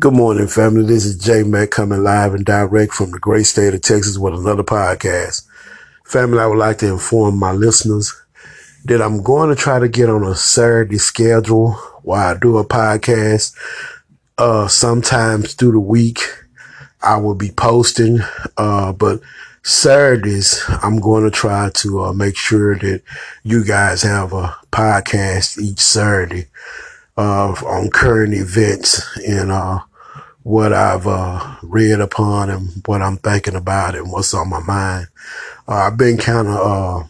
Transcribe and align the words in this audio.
Good 0.00 0.12
morning, 0.14 0.48
family. 0.48 0.84
This 0.84 1.04
is 1.04 1.16
J 1.16 1.44
Mac 1.44 1.70
coming 1.70 2.02
live 2.02 2.34
and 2.34 2.44
direct 2.44 2.94
from 2.94 3.12
the 3.12 3.20
great 3.20 3.46
state 3.46 3.74
of 3.74 3.80
Texas 3.82 4.18
with 4.18 4.34
another 4.34 4.64
podcast. 4.64 5.46
Family, 6.04 6.40
I 6.40 6.46
would 6.46 6.58
like 6.58 6.78
to 6.78 6.88
inform 6.88 7.38
my 7.38 7.52
listeners 7.52 8.12
that 8.86 9.00
I'm 9.00 9.22
going 9.22 9.50
to 9.50 9.54
try 9.54 9.78
to 9.78 9.86
get 9.86 10.10
on 10.10 10.24
a 10.24 10.34
Saturday 10.34 10.98
schedule 10.98 11.74
while 12.02 12.34
I 12.34 12.36
do 12.36 12.58
a 12.58 12.64
podcast. 12.64 13.54
Uh, 14.36 14.66
sometimes 14.66 15.54
through 15.54 15.72
the 15.72 15.78
week, 15.78 16.18
I 17.00 17.18
will 17.18 17.36
be 17.36 17.52
posting, 17.52 18.18
uh, 18.56 18.92
but 18.92 19.20
Saturdays, 19.62 20.60
I'm 20.82 20.98
going 20.98 21.22
to 21.22 21.30
try 21.30 21.70
to 21.72 22.02
uh, 22.06 22.12
make 22.12 22.36
sure 22.36 22.76
that 22.76 23.02
you 23.44 23.64
guys 23.64 24.02
have 24.02 24.32
a 24.32 24.56
podcast 24.72 25.56
each 25.56 25.78
Saturday 25.78 26.48
uh, 27.16 27.54
on 27.66 27.90
current 27.90 28.34
events 28.34 29.02
and 29.26 29.50
uh, 29.50 29.80
what 30.42 30.72
I've 30.72 31.06
uh, 31.06 31.56
read 31.62 32.00
upon 32.00 32.50
and 32.50 32.82
what 32.86 33.02
I'm 33.02 33.16
thinking 33.16 33.56
about 33.56 33.94
and 33.94 34.10
what's 34.10 34.34
on 34.34 34.50
my 34.50 34.60
mind. 34.60 35.08
Uh, 35.66 35.74
I've 35.74 35.96
been 35.96 36.18
kind 36.18 36.48
of 36.48 36.54
uh, 36.54 37.06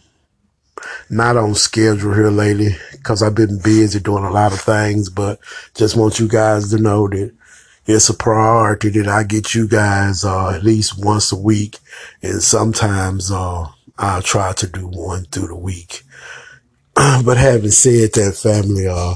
not 1.11 1.37
on 1.37 1.55
schedule 1.55 2.15
here 2.15 2.31
lately 2.31 2.77
because 2.93 3.23
I've 3.23 3.35
been 3.35 3.61
busy 3.63 4.01
doing 4.01 4.25
a 4.25 4.31
lot 4.31 4.53
of 4.53 4.61
things, 4.61 5.09
but 5.09 5.41
just 5.75 5.97
want 5.97 6.19
you 6.19 6.29
guys 6.29 6.71
to 6.71 6.79
know 6.79 7.09
that 7.09 7.33
it's 7.87 8.09
a 8.09 8.15
priority 8.15 8.89
that 8.91 9.09
I 9.09 9.25
get 9.25 9.55
you 9.55 9.69
guys 9.69 10.25
uh, 10.25 10.51
at 10.51 10.63
least 10.65 11.05
once 11.05 11.33
a 11.33 11.37
week, 11.37 11.79
and 12.23 12.43
sometimes 12.43 13.31
uh, 13.31 13.67
I'll 13.99 14.23
try 14.23 14.53
to 14.55 14.67
do 14.67 14.87
one 14.87 15.25
through 15.27 15.49
the 15.49 15.57
week. 15.57 16.03
but 17.25 17.37
having 17.37 17.71
said 17.71 18.13
that, 18.13 18.37
family, 18.37 18.87
uh, 18.87 19.15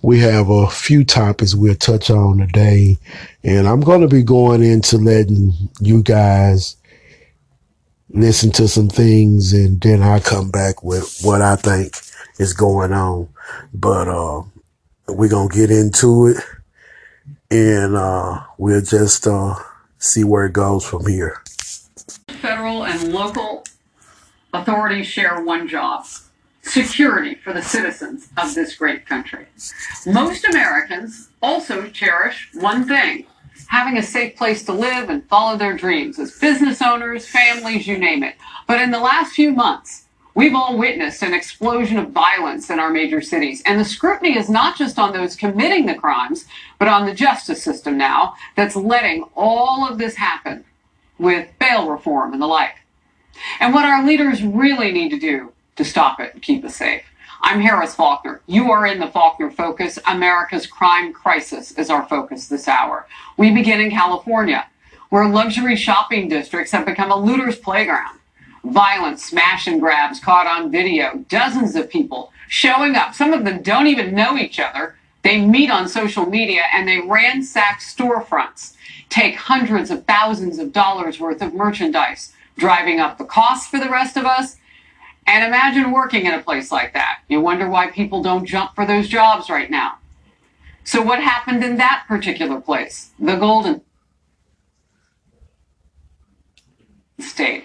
we 0.00 0.18
have 0.20 0.48
a 0.48 0.66
few 0.66 1.04
topics 1.04 1.54
we'll 1.54 1.74
touch 1.74 2.08
on 2.08 2.38
today, 2.38 2.96
and 3.44 3.68
I'm 3.68 3.80
going 3.80 4.00
to 4.00 4.08
be 4.08 4.22
going 4.22 4.62
into 4.62 4.96
letting 4.96 5.52
you 5.78 6.02
guys 6.02 6.76
listen 8.08 8.50
to 8.52 8.66
some 8.66 8.88
things, 8.88 9.52
and 9.52 9.78
then 9.78 10.02
I 10.02 10.20
come 10.20 10.50
back 10.50 10.82
with 10.82 11.20
what 11.22 11.42
I 11.42 11.56
think 11.56 11.98
is 12.38 12.54
going 12.54 12.92
on. 12.94 13.28
But 13.74 14.08
uh, 14.08 14.44
we're 15.08 15.28
gonna 15.28 15.50
get 15.50 15.70
into 15.70 16.28
it, 16.28 16.42
and 17.50 17.94
uh, 17.94 18.42
we'll 18.56 18.80
just 18.80 19.26
uh, 19.26 19.54
see 19.98 20.24
where 20.24 20.46
it 20.46 20.54
goes 20.54 20.82
from 20.86 21.06
here. 21.06 21.42
Federal 22.40 22.86
and 22.86 23.12
local 23.12 23.64
authorities 24.54 25.06
share 25.06 25.42
one 25.42 25.68
job 25.68 26.06
security 26.68 27.34
for 27.34 27.52
the 27.52 27.62
citizens 27.62 28.28
of 28.36 28.54
this 28.54 28.76
great 28.76 29.06
country. 29.06 29.46
Most 30.06 30.44
Americans 30.48 31.28
also 31.42 31.88
cherish 31.88 32.50
one 32.54 32.86
thing 32.86 33.26
having 33.68 33.98
a 33.98 34.02
safe 34.02 34.34
place 34.34 34.64
to 34.64 34.72
live 34.72 35.10
and 35.10 35.28
follow 35.28 35.56
their 35.56 35.76
dreams 35.76 36.18
as 36.18 36.38
business 36.38 36.80
owners, 36.80 37.28
families, 37.28 37.86
you 37.86 37.98
name 37.98 38.22
it. 38.22 38.34
But 38.66 38.80
in 38.80 38.90
the 38.90 39.00
last 39.00 39.34
few 39.34 39.52
months, 39.52 40.04
We've 40.38 40.54
all 40.54 40.78
witnessed 40.78 41.24
an 41.24 41.34
explosion 41.34 41.98
of 41.98 42.10
violence 42.10 42.70
in 42.70 42.78
our 42.78 42.90
major 42.90 43.20
cities, 43.20 43.60
and 43.66 43.80
the 43.80 43.84
scrutiny 43.84 44.38
is 44.38 44.48
not 44.48 44.76
just 44.76 44.96
on 44.96 45.12
those 45.12 45.34
committing 45.34 45.86
the 45.86 45.96
crimes, 45.96 46.44
but 46.78 46.86
on 46.86 47.06
the 47.06 47.12
justice 47.12 47.60
system 47.60 47.98
now 47.98 48.34
that's 48.54 48.76
letting 48.76 49.24
all 49.34 49.88
of 49.90 49.98
this 49.98 50.14
happen 50.14 50.64
with 51.18 51.48
bail 51.58 51.90
reform 51.90 52.32
and 52.32 52.40
the 52.40 52.46
like. 52.46 52.76
And 53.58 53.74
what 53.74 53.84
our 53.84 54.06
leaders 54.06 54.44
really 54.44 54.92
need 54.92 55.08
to 55.08 55.18
do 55.18 55.52
to 55.78 55.84
stop 55.84 56.18
it 56.18 56.34
and 56.34 56.42
keep 56.42 56.64
us 56.64 56.74
safe. 56.74 57.04
I'm 57.40 57.60
Harris 57.60 57.94
Faulkner. 57.94 58.40
You 58.46 58.72
are 58.72 58.84
in 58.84 58.98
the 58.98 59.06
Faulkner 59.06 59.48
Focus. 59.48 59.96
America's 60.08 60.66
crime 60.66 61.12
crisis 61.12 61.70
is 61.70 61.88
our 61.88 62.04
focus 62.08 62.48
this 62.48 62.66
hour. 62.66 63.06
We 63.36 63.54
begin 63.54 63.80
in 63.80 63.92
California, 63.92 64.66
where 65.10 65.28
luxury 65.28 65.76
shopping 65.76 66.28
districts 66.28 66.72
have 66.72 66.84
become 66.84 67.12
a 67.12 67.16
looter's 67.16 67.56
playground. 67.56 68.18
Violent 68.64 69.20
smash 69.20 69.68
and 69.68 69.80
grabs 69.80 70.18
caught 70.18 70.48
on 70.48 70.72
video. 70.72 71.24
Dozens 71.28 71.76
of 71.76 71.88
people 71.88 72.32
showing 72.48 72.96
up. 72.96 73.14
Some 73.14 73.32
of 73.32 73.44
them 73.44 73.62
don't 73.62 73.86
even 73.86 74.16
know 74.16 74.36
each 74.36 74.58
other. 74.58 74.96
They 75.22 75.40
meet 75.40 75.70
on 75.70 75.88
social 75.88 76.26
media 76.26 76.64
and 76.74 76.88
they 76.88 76.98
ransack 76.98 77.80
storefronts, 77.80 78.74
take 79.10 79.36
hundreds 79.36 79.92
of 79.92 80.04
thousands 80.06 80.58
of 80.58 80.72
dollars 80.72 81.20
worth 81.20 81.40
of 81.40 81.54
merchandise, 81.54 82.32
driving 82.56 82.98
up 82.98 83.16
the 83.16 83.24
cost 83.24 83.70
for 83.70 83.78
the 83.78 83.88
rest 83.88 84.16
of 84.16 84.26
us 84.26 84.56
and 85.28 85.44
imagine 85.44 85.92
working 85.92 86.24
in 86.24 86.32
a 86.32 86.42
place 86.42 86.72
like 86.72 86.94
that. 86.94 87.18
You 87.28 87.42
wonder 87.42 87.68
why 87.68 87.88
people 87.90 88.22
don't 88.22 88.46
jump 88.46 88.74
for 88.74 88.86
those 88.86 89.08
jobs 89.08 89.50
right 89.50 89.70
now. 89.70 89.98
So 90.84 91.02
what 91.02 91.20
happened 91.20 91.62
in 91.62 91.76
that 91.76 92.06
particular 92.08 92.62
place? 92.62 93.10
The 93.20 93.36
Golden 93.36 93.82
State. 97.20 97.64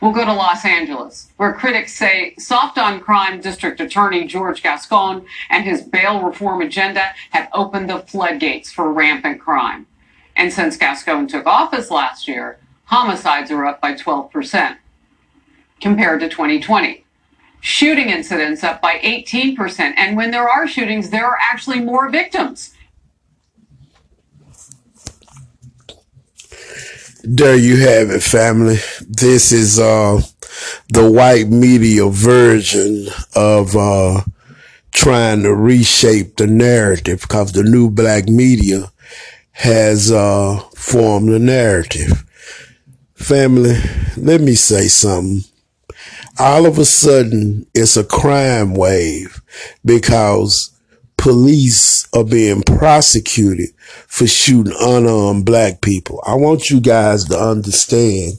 We'll 0.00 0.12
go 0.12 0.24
to 0.24 0.32
Los 0.32 0.64
Angeles, 0.64 1.30
where 1.36 1.52
critics 1.52 1.92
say 1.92 2.34
soft 2.38 2.78
on 2.78 3.00
crime 3.00 3.42
district 3.42 3.78
attorney 3.78 4.26
George 4.26 4.62
Gascon 4.62 5.26
and 5.50 5.64
his 5.64 5.82
bail 5.82 6.22
reform 6.22 6.62
agenda 6.62 7.12
have 7.30 7.50
opened 7.52 7.90
the 7.90 7.98
floodgates 7.98 8.72
for 8.72 8.90
rampant 8.90 9.40
crime. 9.40 9.86
And 10.34 10.50
since 10.50 10.78
Gascon 10.78 11.28
took 11.28 11.44
office 11.44 11.90
last 11.90 12.26
year, 12.26 12.58
homicides 12.86 13.50
are 13.50 13.66
up 13.66 13.80
by 13.82 13.94
12 13.94 14.30
percent 14.30 14.78
compared 15.82 16.20
to 16.20 16.28
2020. 16.28 17.04
Shooting 17.60 18.08
incidents 18.08 18.64
up 18.64 18.80
by 18.80 18.98
18%. 18.98 19.94
And 19.96 20.16
when 20.16 20.30
there 20.30 20.48
are 20.48 20.66
shootings, 20.66 21.10
there 21.10 21.26
are 21.26 21.38
actually 21.40 21.80
more 21.80 22.08
victims. 22.08 22.72
There 27.24 27.56
you 27.56 27.76
have 27.76 28.10
it, 28.10 28.22
family. 28.22 28.78
This 29.08 29.52
is 29.52 29.78
uh, 29.78 30.22
the 30.88 31.08
white 31.08 31.48
media 31.48 32.08
version 32.08 33.06
of 33.36 33.76
uh, 33.76 34.22
trying 34.90 35.44
to 35.44 35.54
reshape 35.54 36.36
the 36.36 36.48
narrative 36.48 37.20
because 37.20 37.52
the 37.52 37.62
new 37.62 37.90
black 37.90 38.28
media 38.28 38.90
has 39.52 40.10
uh, 40.10 40.58
formed 40.74 41.28
the 41.28 41.38
narrative. 41.38 42.24
Family, 43.14 43.76
let 44.16 44.40
me 44.40 44.56
say 44.56 44.88
something 44.88 45.51
all 46.38 46.66
of 46.66 46.78
a 46.78 46.84
sudden 46.84 47.66
it's 47.74 47.96
a 47.96 48.04
crime 48.04 48.74
wave 48.74 49.40
because 49.84 50.70
police 51.16 52.08
are 52.14 52.24
being 52.24 52.62
prosecuted 52.62 53.68
for 54.08 54.26
shooting 54.26 54.74
unarmed 54.80 55.44
black 55.46 55.80
people. 55.80 56.22
I 56.26 56.34
want 56.34 56.70
you 56.70 56.80
guys 56.80 57.26
to 57.26 57.38
understand 57.38 58.34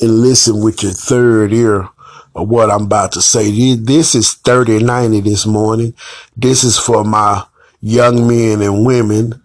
and 0.00 0.20
listen 0.20 0.62
with 0.62 0.82
your 0.82 0.92
third 0.92 1.52
ear 1.52 1.88
of 2.34 2.48
what 2.48 2.70
I'm 2.70 2.84
about 2.84 3.12
to 3.12 3.22
say. 3.22 3.74
This 3.74 4.14
is 4.14 4.34
3090 4.34 5.20
this 5.20 5.46
morning. 5.46 5.94
This 6.36 6.62
is 6.62 6.78
for 6.78 7.02
my 7.02 7.44
young 7.80 8.28
men 8.28 8.62
and 8.62 8.86
women. 8.86 9.42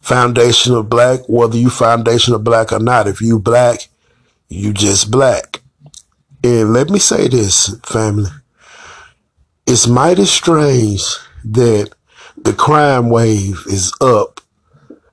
Foundational 0.00 0.82
black, 0.82 1.20
whether 1.28 1.56
you 1.56 1.70
foundational 1.70 2.38
black 2.38 2.72
or 2.72 2.78
not. 2.78 3.08
If 3.08 3.20
you 3.20 3.38
black, 3.40 3.88
you 4.48 4.72
just 4.72 5.10
black. 5.10 5.62
And 6.42 6.72
let 6.72 6.90
me 6.90 6.98
say 6.98 7.28
this, 7.28 7.76
family. 7.84 8.30
It's 9.66 9.86
mighty 9.86 10.26
strange 10.26 11.02
that 11.44 11.90
the 12.36 12.52
crime 12.52 13.08
wave 13.08 13.64
is 13.66 13.92
up 14.00 14.40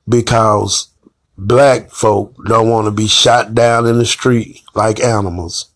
because 0.08 0.90
black 1.38 1.90
folk 1.90 2.36
don't 2.46 2.70
want 2.70 2.86
to 2.86 2.92
be 2.92 3.08
shot 3.08 3.56
down 3.56 3.88
in 3.88 3.98
the 3.98 4.06
street 4.06 4.62
like 4.76 5.00
animals. 5.00 5.70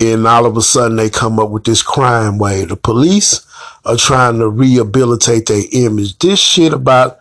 And 0.00 0.26
all 0.26 0.46
of 0.46 0.56
a 0.56 0.62
sudden 0.62 0.96
they 0.96 1.10
come 1.10 1.38
up 1.38 1.50
with 1.50 1.64
this 1.64 1.82
crime 1.82 2.38
wave. 2.38 2.68
The 2.68 2.76
police 2.76 3.44
are 3.84 3.96
trying 3.96 4.38
to 4.38 4.48
rehabilitate 4.48 5.46
their 5.46 5.62
image. 5.72 6.18
This 6.18 6.38
shit 6.38 6.72
about 6.72 7.18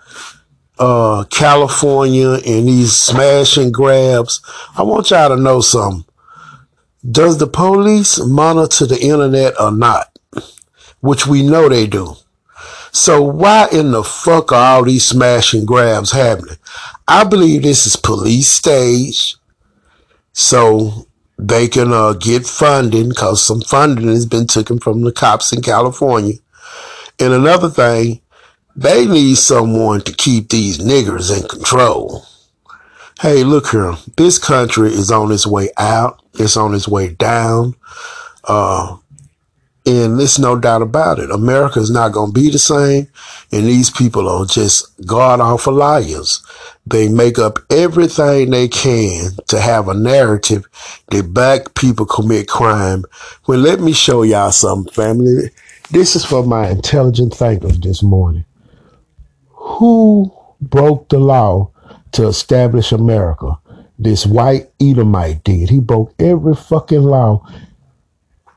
uh, 0.80 1.24
California 1.30 2.34
and 2.34 2.68
these 2.68 2.96
smash 2.96 3.58
and 3.58 3.74
grabs. 3.74 4.42
I 4.76 4.84
want 4.84 5.10
y'all 5.10 5.30
to 5.30 5.42
know 5.42 5.62
something. 5.62 6.06
Does 7.10 7.38
the 7.38 7.48
police 7.48 8.20
monitor 8.20 8.86
the 8.86 9.00
internet 9.00 9.54
or 9.60 9.72
not? 9.72 10.18
Which 11.00 11.26
we 11.26 11.42
know 11.42 11.70
they 11.70 11.88
do. 11.88 12.16
So 12.92 13.22
why 13.22 13.68
in 13.72 13.92
the 13.92 14.04
fuck 14.04 14.52
are 14.52 14.78
all 14.78 14.84
these 14.84 15.06
smash 15.06 15.54
and 15.54 15.68
grabs 15.68 16.12
happening? 16.12 16.58
I 17.08 17.24
believe 17.24 17.62
this 17.62 17.86
is 17.86 17.96
police 17.96 18.50
stage. 18.50 19.36
So 20.34 21.08
they 21.38 21.68
can 21.68 21.94
uh, 21.94 22.14
get 22.14 22.46
funding 22.46 23.10
because 23.10 23.46
some 23.46 23.62
funding 23.62 24.08
has 24.08 24.26
been 24.26 24.48
taken 24.48 24.80
from 24.80 25.02
the 25.02 25.12
cops 25.12 25.54
in 25.54 25.62
California. 25.62 26.36
And 27.20 27.34
another 27.34 27.70
thing, 27.70 28.22
they 28.76 29.08
need 29.08 29.36
someone 29.36 30.02
to 30.02 30.12
keep 30.12 30.50
these 30.50 30.80
niggers 30.80 31.36
in 31.36 31.48
control. 31.48 32.26
Hey, 33.20 33.44
look 33.44 33.70
here. 33.70 33.96
This 34.16 34.38
country 34.38 34.90
is 34.90 35.10
on 35.10 35.32
its 35.32 35.48
way 35.48 35.70
out. 35.78 36.22
It's 36.36 36.56
on 36.56 36.76
its 36.76 36.88
way 36.88 37.10
down. 37.10 37.74
Uh, 38.44 38.98
and 39.88 40.20
there's 40.20 40.38
no 40.38 40.56
doubt 40.60 40.84
about 40.84 41.18
it. 41.18 41.32
America 41.32 41.80
is 41.80 41.90
not 41.90 42.12
going 42.12 42.32
to 42.32 42.40
be 42.40 42.52
the 42.52 42.60
same. 42.60 43.08
And 43.52 43.66
these 43.66 43.90
people 43.90 44.30
are 44.30 44.46
just 44.46 45.04
god 45.08 45.40
awful 45.40 45.74
liars. 45.74 46.46
They 46.86 47.10
make 47.10 47.40
up 47.40 47.58
everything 47.72 48.52
they 48.52 48.68
can 48.68 49.32
to 49.48 49.60
have 49.60 49.88
a 49.88 49.96
narrative 49.96 50.68
that 51.10 51.34
black 51.34 51.74
people 51.74 52.06
commit 52.06 52.48
crime. 52.48 53.04
Well, 53.48 53.58
let 53.58 53.80
me 53.80 53.94
show 53.94 54.22
y'all 54.22 54.52
something, 54.52 54.94
family. 54.94 55.50
This 55.90 56.16
is 56.16 56.24
for 56.24 56.44
my 56.46 56.70
intelligent 56.70 57.34
thinkers 57.34 57.80
this 57.80 58.04
morning. 58.04 58.46
Who 59.54 60.32
broke 60.62 61.10
the 61.10 61.18
law 61.18 61.72
to 62.14 62.28
establish 62.28 62.92
America? 62.92 63.58
This 64.00 64.26
white 64.26 64.70
Edomite 64.80 65.44
did. 65.44 65.70
He 65.70 65.80
broke 65.80 66.14
every 66.20 66.56
fucking 66.56 67.04
law 67.04 67.46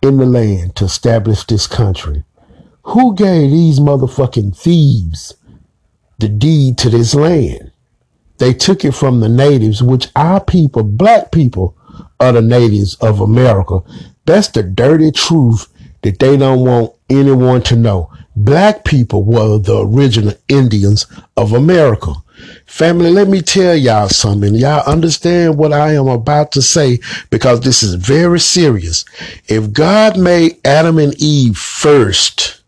in 0.02 0.18
the 0.18 0.26
land 0.26 0.76
to 0.76 0.84
establish 0.84 1.44
this 1.44 1.66
country. 1.66 2.24
Who 2.84 3.14
gave 3.14 3.50
these 3.50 3.80
motherfucking 3.80 4.56
thieves 4.56 5.34
the 6.18 6.28
deed 6.28 6.78
to 6.78 6.90
this 6.90 7.14
land? 7.14 7.72
They 8.38 8.54
took 8.54 8.84
it 8.84 8.92
from 8.92 9.20
the 9.20 9.28
natives, 9.28 9.82
which 9.82 10.08
our 10.16 10.42
people, 10.42 10.82
black 10.82 11.30
people, 11.30 11.76
are 12.18 12.32
the 12.32 12.42
natives 12.42 12.94
of 12.96 13.20
America. 13.20 13.80
That's 14.26 14.48
the 14.48 14.62
dirty 14.62 15.12
truth 15.12 15.68
that 16.02 16.18
they 16.18 16.36
don't 16.36 16.64
want 16.64 16.94
anyone 17.10 17.62
to 17.62 17.76
know. 17.76 18.09
Black 18.36 18.84
people 18.84 19.24
were 19.24 19.58
the 19.58 19.80
original 19.80 20.34
Indians 20.48 21.06
of 21.36 21.52
America. 21.52 22.14
Family, 22.66 23.10
let 23.10 23.28
me 23.28 23.42
tell 23.42 23.74
y'all 23.74 24.08
something. 24.08 24.54
Y'all 24.54 24.88
understand 24.90 25.58
what 25.58 25.72
I 25.72 25.94
am 25.94 26.08
about 26.08 26.52
to 26.52 26.62
say 26.62 26.98
because 27.28 27.60
this 27.60 27.82
is 27.82 27.94
very 27.94 28.40
serious. 28.40 29.04
If 29.48 29.72
God 29.72 30.16
made 30.16 30.58
Adam 30.64 30.98
and 30.98 31.14
Eve 31.20 31.56
first, 31.56 32.62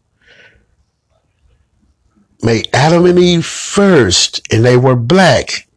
made 2.42 2.68
Adam 2.74 3.06
and 3.06 3.18
Eve 3.18 3.46
first, 3.46 4.42
and 4.52 4.64
they 4.64 4.76
were 4.76 4.96
black, 4.96 5.68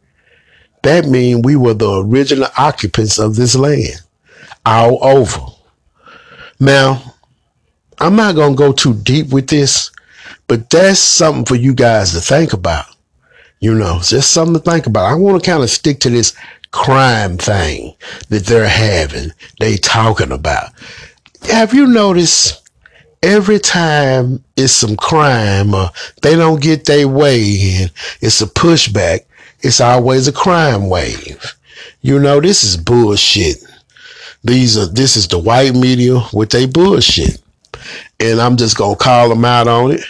that 0.82 1.06
means 1.06 1.42
we 1.44 1.56
were 1.56 1.74
the 1.74 2.00
original 2.00 2.48
occupants 2.58 3.18
of 3.18 3.36
this 3.36 3.54
land 3.54 4.02
all 4.66 5.02
over. 5.02 5.40
Now, 6.60 7.14
I'm 7.98 8.16
not 8.16 8.34
going 8.34 8.52
to 8.52 8.58
go 8.58 8.72
too 8.72 8.94
deep 8.94 9.28
with 9.28 9.48
this, 9.48 9.90
but 10.48 10.70
that's 10.70 10.98
something 10.98 11.44
for 11.44 11.56
you 11.56 11.74
guys 11.74 12.12
to 12.12 12.20
think 12.20 12.52
about. 12.52 12.86
You 13.60 13.74
know, 13.74 14.00
just 14.02 14.32
something 14.32 14.54
to 14.54 14.60
think 14.60 14.86
about. 14.86 15.10
I 15.10 15.14
want 15.14 15.42
to 15.42 15.50
kind 15.50 15.62
of 15.62 15.70
stick 15.70 16.00
to 16.00 16.10
this 16.10 16.34
crime 16.72 17.38
thing 17.38 17.94
that 18.28 18.44
they're 18.44 18.68
having, 18.68 19.32
they 19.60 19.76
talking 19.76 20.30
about. 20.30 20.70
Have 21.42 21.72
you 21.72 21.86
noticed 21.86 22.66
every 23.22 23.58
time 23.58 24.44
it's 24.56 24.72
some 24.72 24.96
crime 24.96 25.74
or 25.74 25.90
they 26.22 26.36
don't 26.36 26.62
get 26.62 26.84
their 26.84 27.08
way 27.08 27.76
and 27.80 27.92
it's 28.20 28.40
a 28.40 28.46
pushback, 28.46 29.20
it's 29.60 29.80
always 29.80 30.28
a 30.28 30.32
crime 30.32 30.88
wave. 30.88 31.56
You 32.02 32.18
know, 32.18 32.40
this 32.40 32.62
is 32.62 32.76
bullshit. 32.76 33.56
These 34.44 34.78
are, 34.78 34.86
this 34.86 35.16
is 35.16 35.26
the 35.28 35.38
white 35.38 35.74
media 35.74 36.20
with 36.32 36.50
their 36.50 36.68
bullshit. 36.68 37.40
And 38.20 38.40
I'm 38.40 38.56
just 38.56 38.76
going 38.76 38.96
to 38.96 39.02
call 39.02 39.28
them 39.28 39.44
out 39.44 39.68
on 39.68 39.92
it 39.92 40.00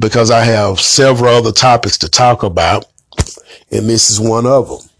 because 0.00 0.30
I 0.30 0.44
have 0.44 0.80
several 0.80 1.34
other 1.34 1.52
topics 1.52 1.98
to 1.98 2.08
talk 2.08 2.42
about. 2.42 2.86
And 3.70 3.88
this 3.88 4.10
is 4.10 4.20
one 4.20 4.46
of 4.46 4.68
them. 4.68 4.90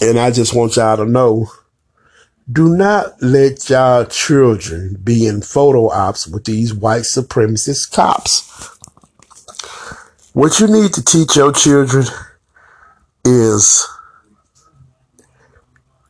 And 0.00 0.18
I 0.18 0.30
just 0.30 0.54
want 0.54 0.76
y'all 0.76 0.96
to 0.96 1.04
know 1.04 1.48
do 2.50 2.68
not 2.68 3.22
let 3.22 3.70
y'all 3.70 4.04
children 4.04 4.98
be 5.02 5.26
in 5.26 5.40
photo 5.40 5.88
ops 5.88 6.26
with 6.26 6.44
these 6.44 6.74
white 6.74 7.02
supremacist 7.02 7.90
cops. 7.90 8.50
What 10.34 10.60
you 10.60 10.66
need 10.66 10.92
to 10.92 11.02
teach 11.02 11.36
your 11.36 11.52
children 11.52 12.04
is 13.24 13.88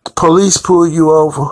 the 0.05 0.11
police 0.11 0.56
pull 0.56 0.89
you 0.89 1.12
over, 1.12 1.49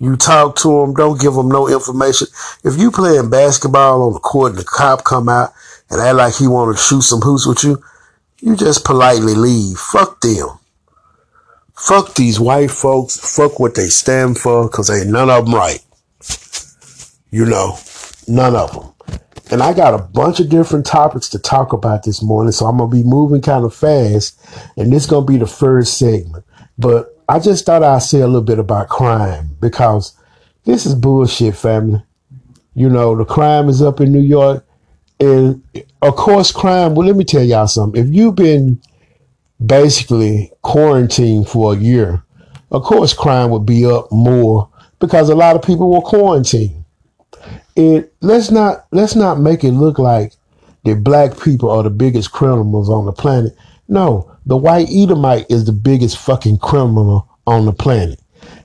you 0.00 0.16
talk 0.16 0.56
to 0.56 0.80
them, 0.80 0.94
don't 0.94 1.20
give 1.20 1.34
them 1.34 1.48
no 1.48 1.68
information. 1.68 2.28
If 2.62 2.78
you 2.78 2.90
playing 2.90 3.30
basketball 3.30 4.02
on 4.02 4.12
the 4.12 4.20
court 4.20 4.52
and 4.52 4.60
the 4.60 4.64
cop 4.64 5.04
come 5.04 5.28
out 5.28 5.52
and 5.90 6.00
act 6.00 6.16
like 6.16 6.34
he 6.36 6.46
want 6.46 6.76
to 6.76 6.82
shoot 6.82 7.02
some 7.02 7.20
hoops 7.20 7.46
with 7.46 7.64
you, 7.64 7.82
you 8.40 8.56
just 8.56 8.84
politely 8.84 9.34
leave. 9.34 9.76
Fuck 9.76 10.20
them. 10.20 10.58
Fuck 11.74 12.14
these 12.14 12.38
white 12.38 12.70
folks. 12.70 13.36
Fuck 13.36 13.58
what 13.58 13.74
they 13.74 13.88
stand 13.88 14.38
for, 14.38 14.68
cause 14.68 14.90
ain't 14.90 15.10
none 15.10 15.30
of 15.30 15.46
them 15.46 15.54
right. 15.54 15.80
You 17.30 17.44
know, 17.44 17.76
none 18.28 18.54
of 18.54 18.72
them. 18.72 19.20
And 19.50 19.62
I 19.62 19.72
got 19.72 19.94
a 19.94 19.98
bunch 19.98 20.40
of 20.40 20.48
different 20.48 20.86
topics 20.86 21.28
to 21.30 21.38
talk 21.38 21.72
about 21.72 22.04
this 22.04 22.22
morning, 22.22 22.52
so 22.52 22.66
I'm 22.66 22.78
gonna 22.78 22.90
be 22.90 23.02
moving 23.02 23.40
kind 23.40 23.64
of 23.64 23.74
fast, 23.74 24.38
and 24.76 24.92
this 24.92 25.06
gonna 25.06 25.26
be 25.26 25.38
the 25.38 25.46
first 25.46 25.98
segment. 25.98 26.44
But 26.76 27.17
I 27.28 27.38
just 27.38 27.66
thought 27.66 27.82
I'd 27.82 28.02
say 28.02 28.20
a 28.20 28.26
little 28.26 28.42
bit 28.42 28.58
about 28.58 28.88
crime 28.88 29.56
because 29.60 30.16
this 30.64 30.86
is 30.86 30.94
bullshit, 30.94 31.56
family. 31.56 32.02
You 32.74 32.88
know, 32.88 33.16
the 33.16 33.24
crime 33.24 33.68
is 33.68 33.82
up 33.82 34.00
in 34.00 34.12
New 34.12 34.20
York, 34.20 34.64
and 35.20 35.62
of 36.00 36.16
course, 36.16 36.52
crime. 36.52 36.94
Well, 36.94 37.06
let 37.06 37.16
me 37.16 37.24
tell 37.24 37.42
y'all 37.42 37.66
something. 37.66 38.02
If 38.02 38.14
you've 38.14 38.36
been 38.36 38.80
basically 39.64 40.52
quarantined 40.62 41.48
for 41.48 41.74
a 41.74 41.76
year, 41.76 42.22
of 42.70 42.82
course 42.82 43.12
crime 43.14 43.50
would 43.50 43.66
be 43.66 43.84
up 43.84 44.10
more 44.12 44.68
because 45.00 45.28
a 45.28 45.34
lot 45.34 45.56
of 45.56 45.62
people 45.62 45.90
were 45.90 46.00
quarantined. 46.00 46.84
And 47.76 48.08
let's 48.20 48.50
not 48.50 48.86
let's 48.90 49.14
not 49.14 49.40
make 49.40 49.64
it 49.64 49.72
look 49.72 49.98
like 49.98 50.32
that 50.84 51.04
black 51.04 51.38
people 51.40 51.70
are 51.70 51.82
the 51.82 51.90
biggest 51.90 52.32
criminals 52.32 52.88
on 52.88 53.06
the 53.06 53.12
planet. 53.12 53.54
No, 53.88 54.36
the 54.48 54.56
white 54.56 54.88
Edomite 54.90 55.46
is 55.50 55.66
the 55.66 55.72
biggest 55.72 56.16
fucking 56.16 56.58
criminal 56.58 57.28
on 57.46 57.66
the 57.66 57.72
planet. 57.72 58.18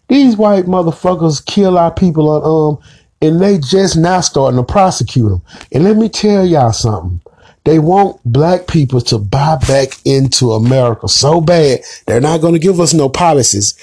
These 0.07 0.38
white 0.38 0.65
motherfuckers 0.65 1.45
kill 1.45 1.77
our 1.77 1.94
people 1.94 2.30
on 2.30 2.77
um 2.77 2.83
and 3.21 3.41
they 3.41 3.57
just 3.57 3.95
now 3.95 4.21
starting 4.21 4.57
to 4.57 4.63
prosecute 4.63 5.30
them. 5.30 5.41
And 5.71 5.83
let 5.83 5.95
me 5.97 6.09
tell 6.09 6.45
y'all 6.45 6.74
something. 6.74 7.21
They 7.65 7.80
want 7.80 8.19
black 8.25 8.68
people 8.68 9.00
to 9.01 9.18
buy 9.18 9.57
back 9.68 9.94
into 10.06 10.51
America 10.51 11.07
so 11.07 11.39
bad. 11.39 11.80
They're 12.06 12.19
not 12.19 12.41
going 12.41 12.53
to 12.53 12.59
give 12.59 12.81
us 12.81 12.94
no 12.94 13.07
policies. 13.07 13.75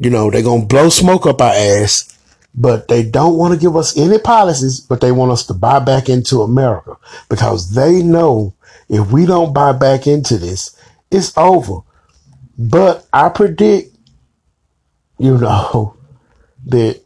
You 0.00 0.10
know, 0.10 0.30
they're 0.30 0.42
going 0.42 0.62
to 0.62 0.66
blow 0.66 0.88
smoke 0.88 1.26
up 1.26 1.40
our 1.40 1.52
ass, 1.52 2.16
but 2.54 2.88
they 2.88 3.04
don't 3.04 3.36
want 3.36 3.54
to 3.54 3.60
give 3.60 3.76
us 3.76 3.96
any 3.96 4.18
policies, 4.18 4.80
but 4.80 5.00
they 5.00 5.12
want 5.12 5.30
us 5.30 5.46
to 5.46 5.54
buy 5.54 5.78
back 5.78 6.08
into 6.08 6.42
America 6.42 6.96
because 7.28 7.74
they 7.74 8.02
know 8.02 8.54
if 8.88 9.12
we 9.12 9.26
don't 9.26 9.54
buy 9.54 9.72
back 9.72 10.08
into 10.08 10.36
this, 10.36 10.76
it's 11.10 11.36
over. 11.36 11.80
But 12.58 13.06
I 13.12 13.28
predict, 13.30 13.96
you 15.18 15.38
know, 15.38 15.96
that 16.66 17.00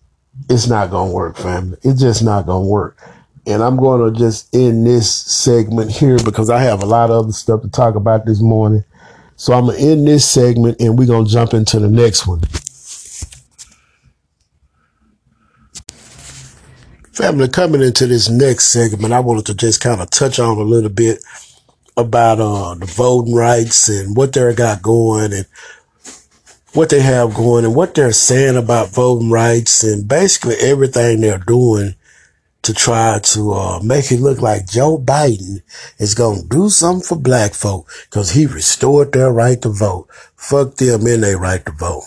it's 0.51 0.67
not 0.67 0.91
going 0.91 1.11
to 1.11 1.15
work, 1.15 1.37
family. 1.37 1.79
It's 1.83 2.01
just 2.01 2.23
not 2.23 2.47
going 2.47 2.65
to 2.65 2.69
work. 2.69 3.01
And 3.47 3.63
I'm 3.63 3.77
going 3.77 4.13
to 4.13 4.19
just 4.19 4.55
end 4.55 4.87
this 4.87 5.13
segment 5.13 5.91
here 5.91 6.19
because 6.19 6.51
I 6.51 6.61
have 6.61 6.83
a 6.83 6.87
lot 6.87 7.11
of 7.11 7.25
other 7.25 7.33
stuff 7.33 7.63
to 7.63 7.69
talk 7.69 7.95
about 7.95 8.25
this 8.25 8.41
morning. 8.41 8.85
So 9.37 9.53
I'm 9.53 9.67
to 9.67 9.79
end 9.79 10.07
this 10.09 10.29
segment 10.29 10.81
and 10.81 10.99
we're 10.99 11.07
going 11.07 11.27
to 11.27 11.31
jump 11.31 11.55
into 11.55 11.79
the 11.79 11.89
next 11.89 12.27
one. 12.27 12.41
Family, 17.13 17.49
coming 17.49 17.83
into 17.83 18.07
this 18.07 18.29
next 18.29 18.69
segment, 18.69 19.13
I 19.13 19.21
wanted 19.21 19.47
to 19.47 19.55
just 19.55 19.81
kind 19.81 20.01
of 20.01 20.11
touch 20.11 20.39
on 20.41 20.59
a 20.59 20.63
little 20.63 20.91
bit 20.91 21.23
about 21.97 22.41
uh, 22.41 22.75
the 22.75 22.87
voting 22.87 23.35
rights 23.35 23.89
and 23.89 24.17
what 24.17 24.33
they 24.33 24.55
got 24.55 24.83
going 24.83 25.33
and 25.33 25.47
what 26.73 26.91
they 26.91 27.01
have 27.01 27.35
going 27.35 27.65
and 27.65 27.75
what 27.75 27.95
they're 27.95 28.13
saying 28.13 28.57
about 28.57 28.91
voting 28.91 29.31
rights 29.31 29.85
and 29.85 30.09
basically 30.09 30.57
everything 30.57 31.21
they're 31.21 31.39
doing 31.39 31.95
to 32.63 32.73
try 32.73 33.21
to 33.23 33.53
uh, 33.53 33.81
make 33.83 34.11
it 34.11 34.21
look 34.21 34.41
like 34.41 34.67
Joe 34.67 34.99
Biden 34.99 35.63
is 35.99 36.15
going 36.15 36.43
to 36.43 36.49
do 36.49 36.71
something 36.71 37.07
for 37.07 37.17
black 37.17 37.53
folk 37.53 37.89
because 38.11 38.31
he 38.31 38.47
restored 38.47 39.13
their 39.13 39.31
right 39.31 39.61
to 39.63 39.69
vote. 39.69 40.09
Fuck 40.35 40.77
them 40.77 41.07
and 41.07 41.23
their 41.23 41.39
right 41.39 41.65
to 41.65 41.73
vote. 41.73 42.05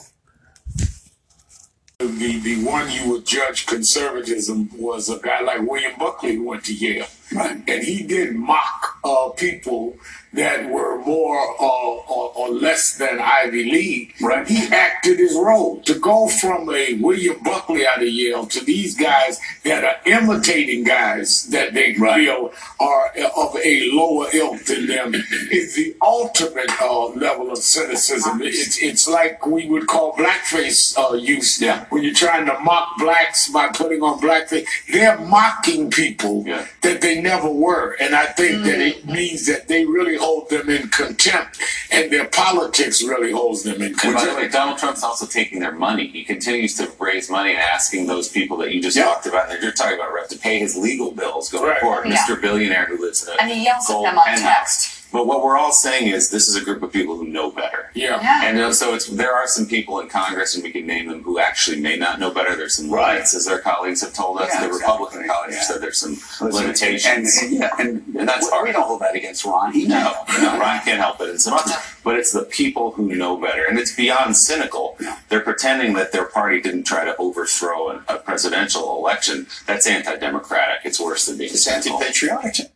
The, 2.00 2.39
the 2.39 2.63
one 2.63 2.91
you 2.91 3.12
would 3.12 3.25
judge 3.25 3.67
conservatism 3.67 4.70
was 4.77 5.10
a 5.10 5.20
guy 5.20 5.41
like 5.41 5.62
William 5.62 5.94
Buckley 5.98 6.36
who 6.36 6.44
went 6.44 6.65
to 6.65 6.74
Yale. 6.74 7.06
And 7.31 7.84
he 7.84 8.03
did 8.03 8.36
mock 8.36 9.00
uh, 9.03 9.29
people 9.29 9.98
that 10.34 10.69
were 10.69 11.00
more 11.00 11.39
uh, 11.60 11.63
or, 11.63 12.34
or, 12.36 12.50
less 12.50 12.98
than 12.98 13.19
Ivy 13.19 13.72
League. 13.72 14.13
Right. 14.22 14.48
He 14.48 14.67
acted 14.74 15.19
his 15.19 15.36
role 15.36 15.79
to 15.81 15.98
go 16.00 16.27
from 16.27 16.69
a 16.69 16.96
William 16.96 17.41
Buckley 17.43 17.88
out 17.88 18.01
of 18.01 18.07
Yale 18.07 18.46
to 18.48 18.63
these 18.63 18.96
guys 18.96 19.39
that 19.63 19.84
are 19.84 19.98
imitating 20.05 20.84
guys 20.84 21.48
that 21.50 21.74
they 21.74 21.93
right. 21.93 22.15
feel 22.15 22.51
are 22.79 23.07
of 23.36 23.55
a 23.63 23.89
lower 23.91 24.27
ilk 24.34 24.63
than 24.65 24.88
them 24.88 25.13
is 25.51 25.75
the 25.75 25.96
ultimate 26.01 26.69
uh, 26.81 27.07
level 27.10 27.51
of 27.51 27.57
cynicism. 27.57 28.41
It's 28.41 28.81
it's 28.81 29.07
like 29.07 29.46
we 29.46 29.69
would 29.69 29.88
call 29.88 30.13
blackface 30.13 30.98
uh, 30.98 31.15
use 31.15 31.62
yeah. 31.62 31.86
when 31.89 32.03
you're 32.03 32.13
trying 32.13 32.46
to 32.48 32.60
mock 32.60 32.98
blacks 32.98 33.50
by 33.50 33.69
putting 33.69 34.01
on 34.01 34.19
blackface. 34.19 34.67
They're 34.91 35.19
mocking 35.19 35.89
people 35.89 36.43
yeah. 36.46 36.67
that 36.81 37.01
they 37.01 37.22
never 37.22 37.50
were, 37.50 37.96
and 38.00 38.15
I 38.15 38.25
think 38.25 38.57
mm. 38.57 38.63
that 38.65 38.79
it 38.79 39.05
means 39.05 39.46
that 39.48 39.67
they 39.67 39.86
really 39.86 40.16
hold 40.17 40.50
them 40.50 40.69
in 40.69 40.89
contempt 40.89 41.62
and 41.91 42.12
they're 42.12 42.25
politics 42.27 43.01
really 43.03 43.31
holds 43.31 43.63
them 43.63 43.81
in 43.81 43.93
And 43.93 43.95
by 43.95 44.09
the 44.09 44.15
way, 44.15 44.25
contempt. 44.33 44.53
Donald 44.53 44.77
Trump's 44.79 45.03
also 45.03 45.25
taking 45.25 45.59
their 45.59 45.71
money. 45.71 46.07
He 46.07 46.24
continues 46.24 46.75
to 46.75 46.91
raise 47.00 47.29
money 47.29 47.51
and 47.51 47.59
asking 47.59 48.07
those 48.07 48.27
people 48.29 48.57
that 48.57 48.71
you 48.74 48.81
just 48.81 48.97
Yeah. 48.97 49.05
talked 49.05 49.25
about, 49.27 49.50
and 49.51 49.62
you're 49.63 49.71
talking 49.71 49.95
about, 49.95 50.13
Rep, 50.13 50.27
to 50.29 50.38
pay 50.38 50.59
his 50.59 50.75
legal 50.75 51.12
bills 51.12 51.50
going 51.50 51.65
Right. 51.69 51.79
forward. 51.79 52.07
Yeah. 52.07 52.17
Mr. 52.17 52.39
Billionaire 52.39 52.86
who 52.86 52.97
lives 53.01 53.24
in 53.24 53.33
a 53.33 53.38
And 53.41 53.51
he 53.51 53.63
yells 53.63 53.89
at 53.89 54.01
them 54.01 54.17
on 54.17 54.25
penthouse. 54.25 54.41
text. 54.43 54.97
But 55.12 55.26
what 55.26 55.44
we're 55.44 55.58
all 55.58 55.72
saying 55.72 56.08
is 56.08 56.30
this 56.30 56.48
is 56.48 56.56
a 56.56 56.64
group 56.64 56.84
of 56.84 56.92
people 56.92 57.16
who 57.16 57.26
know 57.28 57.50
better. 57.52 57.92
Yeah. 57.94 58.20
Yeah. 58.22 58.42
And 58.46 58.60
uh, 58.60 58.74
so 58.74 58.94
it's 58.94 59.08
there 59.08 59.34
are 59.34 59.48
some 59.48 59.66
people 59.66 60.00
in 60.02 60.10
Congress, 60.10 60.54
and 60.56 60.64
we 60.64 60.72
can 60.72 60.86
name 60.86 61.08
them, 61.08 61.24
who 61.24 61.40
actually 61.40 61.80
may 61.80 61.96
not 61.98 62.20
know 62.20 62.30
better. 62.32 62.56
There's 62.56 62.76
some 62.76 62.90
Right. 62.92 63.14
limits, 63.14 63.34
as 63.36 63.48
our 63.48 63.60
colleagues 63.60 64.02
have 64.02 64.14
told 64.14 64.40
us. 64.40 64.50
Yeah, 64.54 64.68
the 64.68 64.74
Republican 64.74 65.22
exactly. 65.22 65.28
colleagues 65.30 65.56
Yeah. 65.56 65.62
said 65.64 65.82
there's 65.82 66.00
some 66.00 66.14
Listen, 66.46 66.52
limitations. 66.52 67.38
And, 67.42 67.52
and, 67.52 67.60
yeah, 67.60 67.70
and, 67.80 68.16
And 68.20 68.28
that's 68.30 68.46
we, 68.46 68.52
hard. 68.52 68.68
we 68.68 68.72
don't 68.74 68.84
hold 68.86 69.02
that 69.02 69.16
against 69.16 69.46
Ron. 69.46 69.72
He 69.72 69.88
No, 69.88 70.14
no, 70.42 70.60
Ryan 70.60 70.82
can't 70.84 71.00
help 71.00 71.22
it 71.22 71.30
in 71.30 71.40
some 71.40 71.54
ways. 71.56 71.74
But 72.04 72.16
it's 72.18 72.32
the 72.34 72.44
people 72.44 72.92
who 72.92 73.16
know 73.16 73.38
better. 73.38 73.64
And 73.66 73.80
it's 73.80 73.96
beyond 73.96 74.36
cynical. 74.38 74.98
They're 75.30 75.40
pretending 75.42 75.94
that 75.94 76.12
their 76.12 76.26
party 76.26 76.60
didn't 76.62 76.84
try 76.84 77.06
to 77.06 77.16
overthrow 77.18 77.90
a, 77.90 78.04
a 78.10 78.18
presidential 78.20 78.98
election. 78.98 79.48
That's 79.66 79.88
anti 79.88 80.16
democratic. 80.18 80.82
It's 80.86 81.00
worse 81.00 81.26
than 81.26 81.38
being 81.38 81.52
It's 81.52 81.64
cynical. 81.64 82.02
anti-patriotic. 82.04 82.72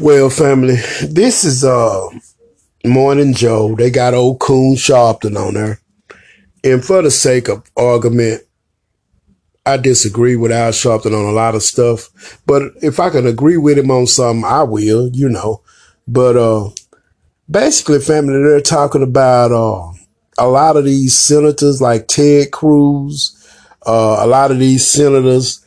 Well, 0.00 0.30
family, 0.30 0.76
this 1.02 1.44
is 1.44 1.64
uh 1.64 2.08
Morning 2.84 3.34
Joe. 3.34 3.74
They 3.74 3.90
got 3.90 4.14
old 4.14 4.40
Coon 4.40 4.74
Sharpton 4.74 5.36
on 5.36 5.52
there. 5.54 5.80
And 6.64 6.82
for 6.82 7.02
the 7.02 7.10
sake 7.10 7.48
of 7.48 7.70
argument, 7.76 8.42
I 9.66 9.76
disagree 9.76 10.34
with 10.34 10.50
Al 10.50 10.72
Sharpton 10.72 11.12
on 11.12 11.26
a 11.26 11.32
lot 11.32 11.54
of 11.54 11.62
stuff. 11.62 12.40
But 12.46 12.62
if 12.80 13.00
I 13.00 13.10
can 13.10 13.26
agree 13.26 13.58
with 13.58 13.76
him 13.78 13.90
on 13.90 14.06
something, 14.06 14.44
I 14.44 14.62
will, 14.62 15.08
you 15.12 15.28
know. 15.28 15.60
But 16.08 16.36
uh 16.38 16.70
basically, 17.50 18.00
family, 18.00 18.42
they're 18.42 18.62
talking 18.62 19.02
about 19.02 19.52
uh 19.52 19.92
a 20.38 20.48
lot 20.48 20.78
of 20.78 20.86
these 20.86 21.18
senators 21.18 21.82
like 21.82 22.08
Ted 22.08 22.50
Cruz, 22.50 23.36
uh 23.86 24.16
a 24.20 24.26
lot 24.26 24.50
of 24.50 24.58
these 24.58 24.90
senators 24.90 25.66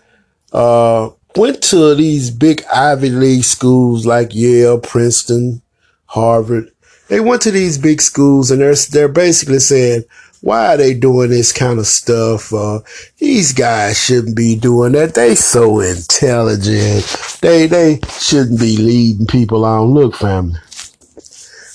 uh 0.51 1.09
went 1.35 1.61
to 1.63 1.95
these 1.95 2.31
big 2.31 2.63
Ivy 2.73 3.09
League 3.09 3.43
schools 3.43 4.05
like 4.05 4.33
Yale, 4.33 4.79
Princeton, 4.79 5.61
Harvard. 6.05 6.71
They 7.07 7.19
went 7.19 7.41
to 7.43 7.51
these 7.51 7.77
big 7.77 8.01
schools 8.01 8.51
and 8.51 8.61
they're 8.61 8.75
they're 8.91 9.07
basically 9.07 9.59
saying, 9.59 10.05
why 10.41 10.73
are 10.73 10.77
they 10.77 10.93
doing 10.93 11.31
this 11.31 11.51
kind 11.51 11.79
of 11.79 11.87
stuff? 11.87 12.53
Uh, 12.53 12.79
these 13.17 13.51
guys 13.51 13.99
shouldn't 13.99 14.35
be 14.35 14.55
doing 14.55 14.91
that. 14.91 15.15
They 15.15 15.33
so 15.33 15.79
intelligent. 15.79 17.03
They 17.41 17.67
they 17.67 17.99
shouldn't 18.19 18.59
be 18.59 18.77
leading 18.77 19.27
people 19.27 19.65
on. 19.65 19.93
Look, 19.93 20.15
family. 20.15 20.59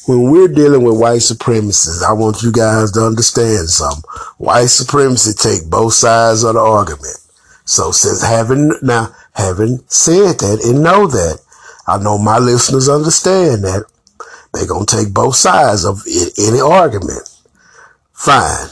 When 0.07 0.31
we're 0.31 0.49
dealing 0.49 0.83
with 0.83 0.99
white 0.99 1.21
supremacists, 1.21 2.03
I 2.03 2.13
want 2.13 2.43
you 2.43 2.53
guys 2.53 2.93
to 2.93 3.01
understand 3.01 3.69
something. 3.69 4.09
White 4.39 4.67
supremacy 4.67 5.33
take 5.35 5.69
both 5.69 5.95
sides 5.95 6.43
of 6.43 6.55
the 6.55 6.61
argument. 6.61 7.19
So 7.65 7.93
since 7.93 8.23
having 8.23 8.73
now 8.83 9.15
having 9.41 9.83
said 9.87 10.39
that 10.41 10.61
and 10.65 10.83
know 10.83 11.07
that, 11.07 11.41
I 11.87 11.99
know 11.99 12.19
my 12.19 12.39
listeners 12.39 12.89
understand 12.89 13.65
that 13.65 13.85
they're 14.53 14.67
gonna 14.67 14.87
take 14.87 15.13
both 15.13 15.37
sides 15.37 15.85
of 15.85 16.03
any 16.39 16.61
argument. 16.61 17.29
Fine, 18.13 18.69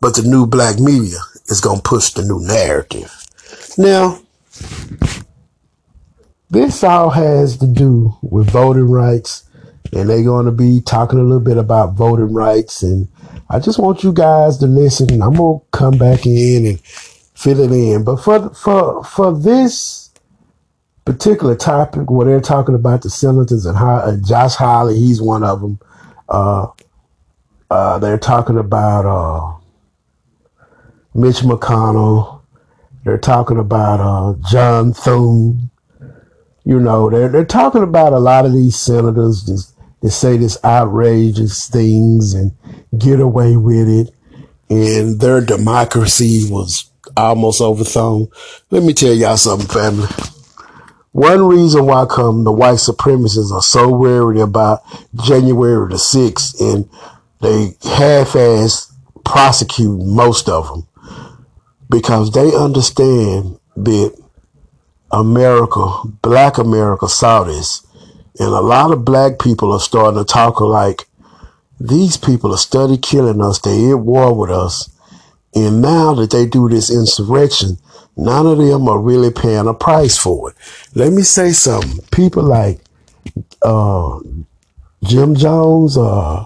but 0.00 0.14
the 0.14 0.22
new 0.22 0.46
black 0.46 0.78
media 0.78 1.18
is 1.46 1.60
gonna 1.60 1.82
push 1.82 2.10
the 2.10 2.22
new 2.22 2.40
narrative. 2.40 3.12
Now, 3.76 4.20
this 6.48 6.82
all 6.82 7.10
has 7.10 7.56
to 7.58 7.66
do 7.66 8.16
with 8.22 8.50
voting 8.50 8.90
rights, 8.90 9.44
and 9.92 10.08
they're 10.08 10.24
gonna 10.24 10.52
be 10.52 10.80
talking 10.80 11.18
a 11.18 11.22
little 11.22 11.40
bit 11.40 11.58
about 11.58 11.94
voting 11.94 12.32
rights. 12.32 12.82
And 12.82 13.08
I 13.48 13.58
just 13.58 13.78
want 13.78 14.02
you 14.02 14.12
guys 14.12 14.58
to 14.58 14.66
listen. 14.66 15.22
I'm 15.22 15.34
gonna 15.34 15.60
come 15.72 15.98
back 15.98 16.26
in 16.26 16.66
and 16.66 16.80
fill 17.40 17.60
it 17.60 17.72
in. 17.72 18.04
But 18.04 18.16
for 18.16 18.50
for 18.50 19.02
for 19.04 19.36
this 19.36 20.10
particular 21.04 21.56
topic, 21.56 22.10
where 22.10 22.26
they're 22.26 22.40
talking 22.40 22.74
about 22.74 23.02
the 23.02 23.10
senators 23.10 23.66
and 23.66 23.76
how 23.76 23.96
uh, 23.96 24.16
Josh 24.18 24.56
Hawley, 24.56 24.98
he's 24.98 25.22
one 25.22 25.42
of 25.42 25.60
them. 25.60 25.78
Uh, 26.28 26.68
uh, 27.70 27.98
they're 27.98 28.18
talking 28.18 28.58
about 28.58 29.06
uh, 29.06 29.58
Mitch 31.14 31.38
McConnell. 31.38 32.42
They're 33.04 33.18
talking 33.18 33.58
about 33.58 34.00
uh, 34.00 34.34
John 34.50 34.92
Thune. 34.92 35.70
You 36.64 36.78
know, 36.78 37.08
they're 37.08 37.28
they're 37.28 37.44
talking 37.44 37.82
about 37.82 38.12
a 38.12 38.18
lot 38.18 38.44
of 38.44 38.52
these 38.52 38.76
senators. 38.76 39.42
Just 39.44 39.74
they 40.02 40.10
say 40.10 40.36
this 40.36 40.62
outrageous 40.64 41.68
things 41.68 42.34
and 42.34 42.52
get 42.98 43.20
away 43.20 43.56
with 43.56 43.88
it 43.88 44.14
and 44.70 45.20
their 45.20 45.40
democracy 45.40 46.46
was 46.48 46.89
almost 47.16 47.60
overthrown. 47.60 48.28
Let 48.70 48.82
me 48.82 48.92
tell 48.94 49.12
y'all 49.12 49.36
something, 49.36 49.68
family. 49.68 50.08
One 51.12 51.46
reason 51.46 51.86
why 51.86 52.06
come 52.06 52.44
the 52.44 52.52
white 52.52 52.74
supremacists 52.74 53.50
are 53.50 53.62
so 53.62 53.88
worried 53.88 54.40
about 54.40 54.82
January 55.14 55.88
the 55.88 55.96
6th 55.96 56.60
and 56.60 56.88
they 57.40 57.76
half-ass 57.82 58.92
prosecute 59.24 60.00
most 60.06 60.48
of 60.48 60.68
them 60.68 60.86
because 61.88 62.30
they 62.30 62.54
understand 62.54 63.58
that 63.76 64.16
America, 65.10 66.02
black 66.22 66.58
America 66.58 67.08
saw 67.08 67.42
this 67.42 67.84
and 68.38 68.48
a 68.48 68.60
lot 68.60 68.92
of 68.92 69.04
black 69.04 69.40
people 69.40 69.72
are 69.72 69.80
starting 69.80 70.18
to 70.18 70.24
talk 70.24 70.60
like 70.60 71.08
these 71.80 72.16
people 72.16 72.52
are 72.52 72.58
study 72.58 72.96
killing 72.96 73.42
us. 73.42 73.58
They're 73.58 73.92
at 73.92 74.00
war 74.00 74.34
with 74.34 74.50
us. 74.50 74.90
And 75.54 75.82
now 75.82 76.14
that 76.14 76.30
they 76.30 76.46
do 76.46 76.68
this 76.68 76.90
insurrection, 76.90 77.78
none 78.16 78.46
of 78.46 78.58
them 78.58 78.88
are 78.88 79.00
really 79.00 79.32
paying 79.32 79.66
a 79.66 79.74
price 79.74 80.16
for 80.16 80.50
it. 80.50 80.56
Let 80.94 81.12
me 81.12 81.22
say 81.22 81.52
something. 81.52 82.04
People 82.12 82.44
like 82.44 82.80
uh, 83.62 84.20
Jim 85.02 85.34
Jones, 85.34 85.96
uh, 85.96 86.44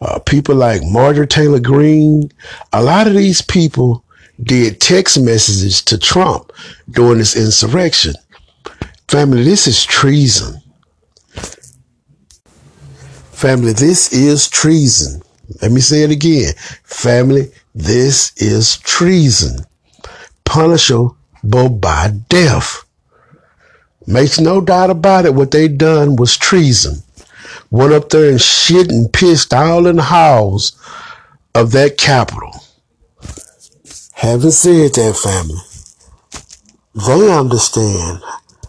uh, 0.00 0.18
people 0.20 0.56
like 0.56 0.82
Marjorie 0.84 1.26
Taylor 1.26 1.60
Greene, 1.60 2.30
a 2.72 2.82
lot 2.82 3.06
of 3.06 3.14
these 3.14 3.42
people 3.42 4.04
did 4.42 4.80
text 4.80 5.20
messages 5.20 5.82
to 5.82 5.98
Trump 5.98 6.52
during 6.90 7.18
this 7.18 7.36
insurrection. 7.36 8.14
Family, 9.06 9.44
this 9.44 9.66
is 9.66 9.84
treason. 9.84 10.60
Family, 13.32 13.72
this 13.72 14.12
is 14.12 14.48
treason. 14.48 15.20
Let 15.60 15.70
me 15.70 15.80
say 15.80 16.02
it 16.02 16.10
again. 16.10 16.54
Family, 16.84 17.52
this 17.74 18.32
is 18.36 18.78
treason. 18.78 19.64
Punishable 20.44 21.68
by 21.70 22.12
death. 22.28 22.84
Makes 24.06 24.40
no 24.40 24.60
doubt 24.60 24.90
about 24.90 25.24
it. 25.24 25.34
What 25.34 25.52
they 25.52 25.68
done 25.68 26.16
was 26.16 26.36
treason. 26.36 27.02
Went 27.70 27.92
up 27.92 28.10
there 28.10 28.30
and 28.30 28.40
shit 28.40 28.90
and 28.90 29.12
pissed 29.12 29.54
all 29.54 29.86
in 29.86 29.96
the 29.96 30.02
halls 30.02 30.78
of 31.54 31.72
that 31.72 31.96
capital. 31.96 32.52
Having 34.14 34.50
said 34.50 34.94
that, 34.94 35.16
family, 35.16 35.60
they 36.94 37.32
understand 37.32 38.22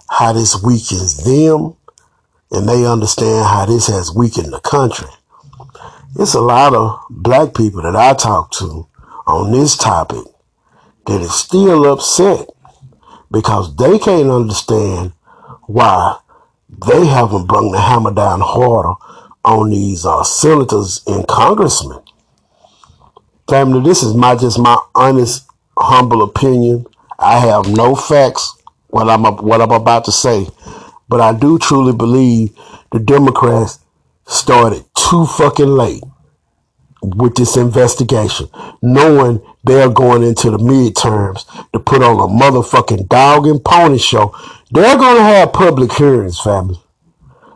how 0.09 0.33
this 0.33 0.61
weakens 0.63 1.23
them 1.23 1.75
and 2.51 2.69
they 2.69 2.85
understand 2.85 3.45
how 3.47 3.65
this 3.65 3.87
has 3.87 4.13
weakened 4.15 4.53
the 4.53 4.59
country. 4.61 5.09
It's 6.17 6.35
a 6.35 6.41
lot 6.41 6.75
of 6.75 7.01
black 7.09 7.55
people 7.55 7.81
that 7.81 7.95
I 7.95 8.13
talk 8.13 8.51
to 8.53 8.87
on 9.25 9.51
this 9.51 9.77
topic 9.77 10.25
that 11.05 11.21
is 11.21 11.33
still 11.33 11.91
upset 11.91 12.47
because 13.31 13.75
they 13.75 13.97
can't 13.99 14.29
understand 14.29 15.13
why 15.63 16.17
they 16.85 17.05
haven't 17.05 17.47
brung 17.47 17.71
the 17.71 17.79
hammer 17.79 18.13
down 18.13 18.41
harder 18.41 18.93
on 19.43 19.69
these 19.69 20.05
uh, 20.05 20.23
senators 20.23 21.01
and 21.07 21.27
congressmen. 21.27 22.01
Family, 23.49 23.81
this 23.81 24.03
is 24.03 24.13
my 24.13 24.35
just 24.35 24.59
my 24.59 24.77
honest, 24.95 25.45
humble 25.77 26.23
opinion. 26.23 26.85
I 27.19 27.39
have 27.39 27.67
no 27.67 27.95
facts 27.95 28.61
what 28.87 29.09
I'm 29.09 29.23
what 29.23 29.61
I'm 29.61 29.71
about 29.71 30.05
to 30.05 30.11
say, 30.11 30.47
but 31.09 31.19
I 31.19 31.33
do 31.33 31.57
truly 31.59 31.93
believe 31.93 32.55
the 32.91 32.99
Democrats 32.99 33.79
started 34.25 34.85
too 34.95 35.25
fucking 35.25 35.67
late 35.67 36.03
with 37.03 37.35
this 37.35 37.57
investigation, 37.57 38.47
knowing 38.81 39.41
they're 39.63 39.89
going 39.89 40.23
into 40.23 40.51
the 40.51 40.57
midterms 40.57 41.45
to 41.71 41.79
put 41.79 42.01
on 42.01 42.19
a 42.19 42.27
motherfucking 42.33 43.09
dog 43.09 43.47
and 43.47 43.63
pony 43.63 43.97
show. 43.97 44.35
They're 44.71 44.97
going 44.97 45.17
to 45.17 45.23
have 45.23 45.53
public 45.53 45.93
hearings, 45.93 46.39
family. 46.39 46.79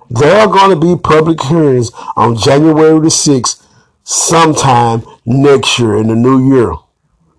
There 0.10 0.40
are 0.40 0.48
going 0.48 0.70
to 0.70 0.96
be 0.96 1.02
public 1.02 1.42
hearings 1.42 1.92
on 2.16 2.38
January 2.38 3.00
the 3.00 3.08
6th, 3.08 3.64
sometime 4.04 5.04
next 5.26 5.80
year 5.80 5.98
in 5.98 6.08
the 6.08 6.16
new 6.16 6.56
year. 6.56 6.74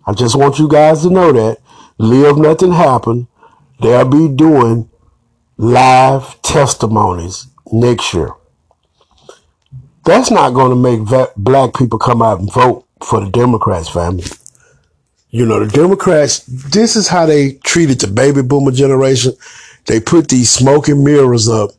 I 0.06 0.12
just 0.12 0.36
want 0.36 0.58
you 0.58 0.68
guys 0.68 1.02
to 1.02 1.10
know 1.10 1.32
that. 1.32 1.58
Live 1.98 2.36
nothing 2.38 2.72
happen. 2.72 3.28
They'll 3.80 4.08
be 4.08 4.28
doing 4.28 4.90
live 5.56 6.40
testimonies 6.42 7.48
next 7.72 8.14
year. 8.14 8.30
That's 10.08 10.30
not 10.30 10.54
going 10.54 10.70
to 10.70 10.74
make 10.74 11.34
black 11.36 11.74
people 11.74 11.98
come 11.98 12.22
out 12.22 12.40
and 12.40 12.50
vote 12.50 12.86
for 13.02 13.20
the 13.22 13.30
Democrats, 13.30 13.90
family. 13.90 14.24
You 15.28 15.44
know, 15.44 15.62
the 15.62 15.70
Democrats, 15.70 16.46
this 16.46 16.96
is 16.96 17.08
how 17.08 17.26
they 17.26 17.56
treated 17.62 18.00
the 18.00 18.06
baby 18.06 18.40
boomer 18.40 18.70
generation. 18.70 19.34
They 19.84 20.00
put 20.00 20.28
these 20.28 20.48
smoking 20.48 21.04
mirrors 21.04 21.46
up 21.46 21.72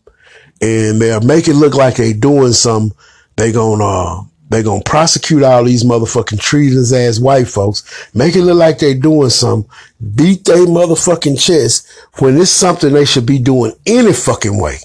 and 0.62 1.02
they'll 1.02 1.22
make 1.22 1.48
it 1.48 1.56
look 1.56 1.74
like 1.74 1.96
they're 1.96 2.14
doing 2.14 2.54
some. 2.54 2.94
They 3.36 3.52
gonna, 3.52 3.84
uh, 3.84 4.22
they 4.50 4.62
gonna 4.62 4.84
prosecute 4.84 5.42
all 5.42 5.64
these 5.64 5.84
motherfucking 5.84 6.40
treasonous 6.40 6.94
ass 6.94 7.20
white 7.20 7.48
folks. 7.48 8.12
Make 8.14 8.36
it 8.36 8.44
look 8.44 8.60
like 8.60 8.78
they're 8.78 8.94
doing 8.94 9.32
some. 9.32 9.66
Beat 10.14 10.46
they 10.46 10.54
motherfucking 10.54 11.44
chest 11.44 11.88
when 12.20 12.38
it's 12.38 12.52
something 12.52 12.94
they 12.94 13.06
should 13.06 13.26
be 13.26 13.40
doing 13.40 13.74
any 13.88 14.14
fucking 14.14 14.62
way. 14.62 14.78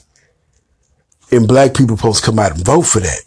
And 1.30 1.46
black 1.46 1.74
people 1.74 1.98
supposed 1.98 2.24
to 2.24 2.30
come 2.30 2.38
out 2.38 2.52
and 2.52 2.64
vote 2.64 2.86
for 2.86 3.00
that. 3.00 3.20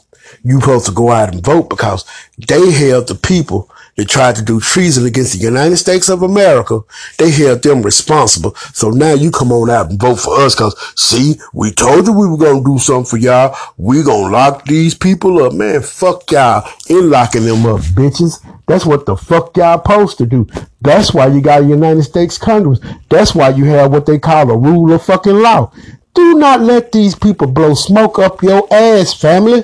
You 0.48 0.62
supposed 0.62 0.86
to 0.86 0.94
go 0.94 1.12
out 1.12 1.34
and 1.34 1.44
vote 1.44 1.70
because 1.70 2.06
they 2.48 2.72
held 2.72 3.08
the 3.08 3.16
people 3.16 3.70
that 3.98 4.08
tried 4.08 4.36
to 4.36 4.44
do 4.44 4.60
treason 4.60 5.06
against 5.06 5.34
the 5.34 5.40
United 5.40 5.76
States 5.76 6.08
of 6.08 6.22
America. 6.22 6.82
They 7.18 7.32
held 7.32 7.64
them 7.64 7.82
responsible. 7.82 8.56
So 8.74 8.92
now 8.92 9.14
you 9.14 9.32
come 9.32 9.52
on 9.52 9.70
out 9.70 9.90
and 9.90 10.00
vote 10.00 10.20
for 10.20 10.40
us 10.40 10.56
because 10.56 10.76
see, 10.96 11.36
we 11.54 11.72
told 11.72 12.06
you 12.06 12.14
we 12.14 12.28
were 12.30 12.38
going 12.38 12.64
to 12.64 12.70
do 12.70 12.80
something 12.80 13.10
for 13.10 13.18
y'all. 13.18 13.58
We 13.76 14.04
going 14.04 14.26
to 14.26 14.32
lock 14.32 14.66
these 14.66 14.94
people 14.96 15.44
up. 15.44 15.54
Man, 15.54 15.82
fuck 15.82 16.32
y'all 16.32 16.70
in 16.90 17.10
locking 17.10 17.44
them 17.44 17.66
up, 17.66 17.82
bitches. 17.82 18.40
That's 18.68 18.86
what 18.86 19.06
the 19.06 19.18
fuck 19.18 19.58
y'all 19.58 19.82
supposed 19.82 20.20
to 20.20 20.28
do. 20.28 20.48
That's 20.80 21.14
why 21.14 21.28
you 21.28 21.42
got 21.42 21.64
a 21.64 21.66
United 21.66 22.04
States 22.04 22.38
Congress. 22.38 22.80
That's 23.10 23.34
why 23.34 23.50
you 23.50 23.66
have 23.66 23.92
what 23.92 24.06
they 24.06 24.20
call 24.20 24.50
a 24.52 24.58
rule 24.58 24.94
of 24.94 25.04
fucking 25.04 25.42
law. 25.42 25.72
Do 26.14 26.36
not 26.36 26.62
let 26.62 26.92
these 26.92 27.16
people 27.16 27.48
blow 27.48 27.74
smoke 27.74 28.20
up 28.20 28.42
your 28.42 28.72
ass, 28.72 29.14
family. 29.14 29.64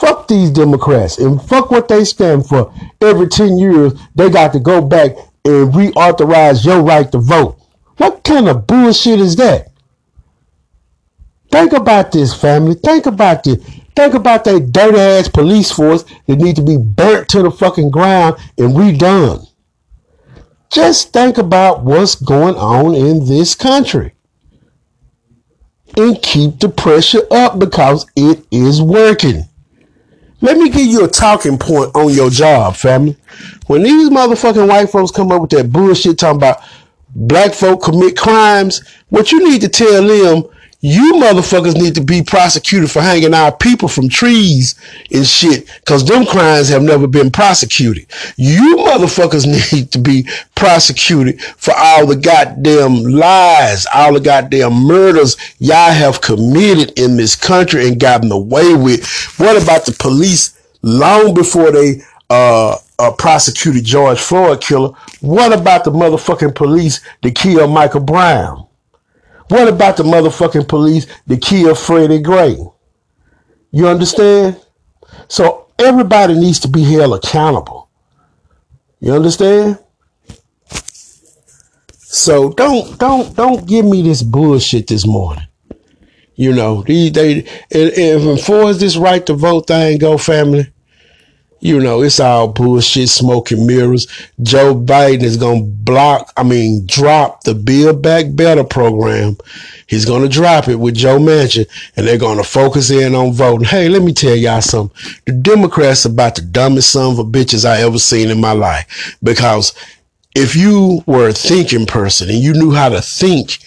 Fuck 0.00 0.28
these 0.28 0.50
Democrats 0.50 1.18
and 1.18 1.42
fuck 1.42 1.70
what 1.70 1.86
they 1.88 2.04
stand 2.04 2.46
for. 2.46 2.72
Every 3.02 3.28
10 3.28 3.58
years, 3.58 3.92
they 4.14 4.30
got 4.30 4.54
to 4.54 4.58
go 4.58 4.80
back 4.80 5.10
and 5.44 5.70
reauthorize 5.74 6.64
your 6.64 6.80
right 6.80 7.12
to 7.12 7.18
vote. 7.18 7.58
What 7.98 8.24
kind 8.24 8.48
of 8.48 8.66
bullshit 8.66 9.20
is 9.20 9.36
that? 9.36 9.68
Think 11.52 11.74
about 11.74 12.12
this, 12.12 12.32
family. 12.32 12.76
Think 12.76 13.04
about 13.04 13.44
this. 13.44 13.62
Think 13.94 14.14
about 14.14 14.44
that 14.44 14.72
dirty 14.72 14.98
ass 14.98 15.28
police 15.28 15.70
force 15.70 16.04
that 16.26 16.36
need 16.36 16.56
to 16.56 16.62
be 16.62 16.78
burnt 16.78 17.28
to 17.30 17.42
the 17.42 17.50
fucking 17.50 17.90
ground 17.90 18.36
and 18.56 18.70
redone. 18.70 19.46
Just 20.70 21.12
think 21.12 21.36
about 21.36 21.82
what's 21.82 22.14
going 22.14 22.54
on 22.54 22.94
in 22.94 23.26
this 23.26 23.54
country. 23.54 24.14
And 25.94 26.22
keep 26.22 26.58
the 26.58 26.70
pressure 26.70 27.26
up 27.30 27.58
because 27.58 28.06
it 28.16 28.46
is 28.50 28.80
working. 28.80 29.44
Let 30.42 30.56
me 30.56 30.70
give 30.70 30.86
you 30.86 31.04
a 31.04 31.08
talking 31.08 31.58
point 31.58 31.94
on 31.94 32.12
your 32.12 32.30
job, 32.30 32.76
family. 32.76 33.16
When 33.66 33.82
these 33.82 34.08
motherfucking 34.08 34.68
white 34.68 34.88
folks 34.90 35.10
come 35.10 35.30
up 35.32 35.42
with 35.42 35.50
that 35.50 35.70
bullshit 35.70 36.18
talking 36.18 36.38
about 36.38 36.62
black 37.14 37.52
folk 37.52 37.82
commit 37.82 38.16
crimes, 38.16 38.82
what 39.10 39.32
you 39.32 39.46
need 39.48 39.60
to 39.60 39.68
tell 39.68 40.06
them, 40.06 40.44
you 40.82 41.14
motherfuckers 41.14 41.74
need 41.74 41.94
to 41.96 42.00
be 42.02 42.22
prosecuted 42.22 42.90
for 42.90 43.02
hanging 43.02 43.34
our 43.34 43.54
people 43.54 43.86
from 43.86 44.08
trees 44.08 44.74
and 45.12 45.26
shit, 45.26 45.68
cause 45.84 46.06
them 46.06 46.24
crimes 46.24 46.70
have 46.70 46.82
never 46.82 47.06
been 47.06 47.30
prosecuted. 47.30 48.06
You 48.36 48.76
motherfuckers 48.78 49.46
need 49.72 49.92
to 49.92 49.98
be 49.98 50.26
prosecuted 50.54 51.42
for 51.42 51.74
all 51.76 52.06
the 52.06 52.16
goddamn 52.16 53.02
lies, 53.02 53.86
all 53.94 54.14
the 54.14 54.20
goddamn 54.20 54.72
murders 54.72 55.36
y'all 55.58 55.92
have 55.92 56.22
committed 56.22 56.98
in 56.98 57.16
this 57.18 57.36
country 57.36 57.86
and 57.86 58.00
gotten 58.00 58.32
away 58.32 58.74
with. 58.74 59.06
What 59.38 59.62
about 59.62 59.84
the 59.84 59.92
police 59.92 60.58
long 60.80 61.34
before 61.34 61.72
they 61.72 62.00
uh, 62.30 62.78
uh, 62.98 63.12
prosecuted 63.12 63.84
George 63.84 64.18
Floyd 64.18 64.62
killer? 64.62 64.92
What 65.20 65.52
about 65.52 65.84
the 65.84 65.90
motherfucking 65.90 66.54
police 66.54 67.00
that 67.22 67.34
killed 67.34 67.70
Michael 67.70 68.00
Brown? 68.00 68.66
What 69.50 69.66
about 69.66 69.96
the 69.96 70.04
motherfucking 70.04 70.68
police 70.68 71.08
that 71.26 71.42
killed 71.42 71.76
Freddie 71.76 72.22
Gray? 72.22 72.56
You 73.72 73.88
understand? 73.88 74.60
So 75.26 75.66
everybody 75.76 76.34
needs 76.34 76.60
to 76.60 76.68
be 76.68 76.84
held 76.84 77.16
accountable. 77.16 77.88
You 79.00 79.12
understand? 79.12 79.80
So 82.12 82.50
don't 82.50 82.96
don't 82.96 83.34
don't 83.34 83.66
give 83.66 83.84
me 83.84 84.02
this 84.02 84.22
bullshit 84.22 84.86
this 84.86 85.04
morning. 85.04 85.46
You 86.36 86.52
know, 86.52 86.82
these 86.82 87.10
they 87.10 87.40
and, 87.72 87.90
and 87.90 88.28
as 88.28 88.46
far 88.46 88.68
as 88.68 88.78
this 88.78 88.96
right 88.96 89.24
to 89.26 89.34
vote 89.34 89.66
thing 89.66 89.98
go, 89.98 90.16
family, 90.16 90.72
you 91.60 91.78
know, 91.78 92.02
it's 92.02 92.20
all 92.20 92.48
bullshit, 92.48 93.08
smoking 93.08 93.66
mirrors. 93.66 94.06
Joe 94.42 94.74
Biden 94.74 95.22
is 95.22 95.36
going 95.36 95.60
to 95.60 95.66
block, 95.84 96.32
I 96.36 96.42
mean, 96.42 96.86
drop 96.86 97.44
the 97.44 97.54
Build 97.54 98.02
Back 98.02 98.26
Better 98.30 98.64
program. 98.64 99.36
He's 99.86 100.06
going 100.06 100.22
to 100.22 100.28
drop 100.28 100.68
it 100.68 100.76
with 100.76 100.94
Joe 100.94 101.18
Manchin 101.18 101.66
and 101.96 102.06
they're 102.06 102.16
going 102.16 102.38
to 102.38 102.44
focus 102.44 102.90
in 102.90 103.14
on 103.14 103.32
voting. 103.32 103.66
Hey, 103.66 103.88
let 103.88 104.02
me 104.02 104.12
tell 104.12 104.34
y'all 104.34 104.62
something. 104.62 104.96
The 105.26 105.32
Democrats 105.32 106.06
are 106.06 106.10
about 106.10 106.36
the 106.36 106.42
dumbest 106.42 106.92
son 106.92 107.12
of 107.12 107.18
a 107.18 107.24
bitches 107.24 107.68
I 107.68 107.82
ever 107.82 107.98
seen 107.98 108.30
in 108.30 108.40
my 108.40 108.52
life 108.52 109.16
because 109.22 109.74
if 110.34 110.56
you 110.56 111.02
were 111.06 111.28
a 111.28 111.32
thinking 111.32 111.86
person 111.86 112.30
and 112.30 112.38
you 112.38 112.54
knew 112.54 112.72
how 112.72 112.88
to 112.88 113.02
think, 113.02 113.58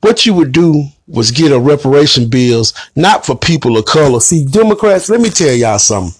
what 0.00 0.24
you 0.24 0.34
would 0.34 0.52
do 0.52 0.86
was 1.06 1.30
get 1.30 1.52
a 1.52 1.60
reparation 1.60 2.28
bills, 2.28 2.72
not 2.96 3.26
for 3.26 3.36
people 3.36 3.76
of 3.76 3.84
color. 3.84 4.20
See, 4.20 4.46
Democrats, 4.46 5.10
let 5.10 5.20
me 5.20 5.28
tell 5.28 5.52
y'all 5.52 5.78
something. 5.78 6.19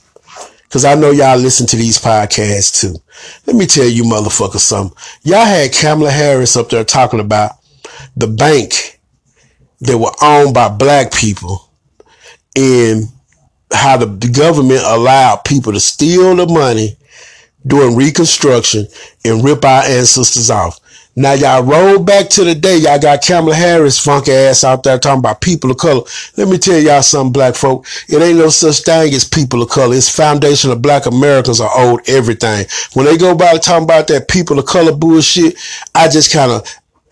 Cause 0.70 0.84
I 0.84 0.94
know 0.94 1.10
y'all 1.10 1.36
listen 1.36 1.66
to 1.68 1.76
these 1.76 1.98
podcasts 1.98 2.80
too. 2.80 2.94
Let 3.46 3.56
me 3.56 3.66
tell 3.66 3.88
you 3.88 4.04
motherfuckers 4.04 4.60
something. 4.60 4.96
Y'all 5.22 5.44
had 5.44 5.72
Kamala 5.72 6.10
Harris 6.10 6.56
up 6.56 6.68
there 6.68 6.84
talking 6.84 7.18
about 7.20 7.52
the 8.16 8.28
bank 8.28 9.00
that 9.80 9.98
were 9.98 10.12
owned 10.22 10.54
by 10.54 10.68
black 10.68 11.12
people 11.12 11.70
and 12.56 13.04
how 13.72 13.96
the, 13.96 14.06
the 14.06 14.28
government 14.30 14.82
allowed 14.84 15.38
people 15.44 15.72
to 15.72 15.80
steal 15.80 16.36
the 16.36 16.46
money 16.46 16.96
during 17.66 17.96
Reconstruction 17.96 18.86
and 19.24 19.44
rip 19.44 19.64
our 19.64 19.82
ancestors 19.82 20.50
off. 20.50 20.78
Now 21.16 21.32
y'all 21.32 21.64
roll 21.64 21.98
back 21.98 22.28
to 22.30 22.44
the 22.44 22.54
day 22.54 22.78
y'all 22.78 22.98
got 22.98 23.24
Kamala 23.24 23.54
Harris 23.54 23.98
funky 23.98 24.32
ass 24.32 24.62
out 24.62 24.84
there 24.84 24.98
talking 24.98 25.18
about 25.18 25.40
people 25.40 25.70
of 25.70 25.76
color. 25.76 26.02
Let 26.36 26.48
me 26.48 26.56
tell 26.56 26.78
y'all 26.78 27.02
something, 27.02 27.32
black 27.32 27.56
folk. 27.56 27.86
It 28.08 28.22
ain't 28.22 28.38
no 28.38 28.48
such 28.48 28.80
thing 28.84 29.12
as 29.12 29.24
people 29.24 29.60
of 29.62 29.70
color. 29.70 29.96
It's 29.96 30.08
foundation 30.08 30.70
of 30.70 30.80
black 30.82 31.06
Americans 31.06 31.60
are 31.60 31.70
owed 31.74 32.08
everything. 32.08 32.64
When 32.94 33.06
they 33.06 33.18
go 33.18 33.34
by 33.34 33.58
talking 33.58 33.84
about 33.84 34.06
that 34.08 34.28
people 34.28 34.58
of 34.58 34.66
color 34.66 34.92
bullshit, 34.94 35.56
I 35.94 36.08
just 36.08 36.32
kind 36.32 36.52
of, 36.52 36.66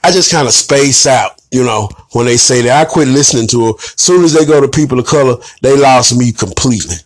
I 0.05 0.13
just 0.13 0.31
kind 0.31 0.47
of 0.47 0.55
space 0.55 1.07
out, 1.07 1.33
you 1.51 1.65
know, 1.65 1.89
when 2.13 2.27
they 2.27 2.37
say 2.37 2.63
that. 2.63 2.87
I 2.87 2.91
quit 2.91 3.09
listening 3.09 3.49
to 3.49 3.67
them. 3.67 3.75
Soon 3.79 4.25
as 4.25 4.33
they 4.33 4.47
go 4.47 4.61
to 4.61 4.69
people 4.69 5.01
of 5.01 5.07
color, 5.07 5.37
they 5.61 5.77
lost 5.77 6.17
me 6.17 6.31
completely. 6.31 6.97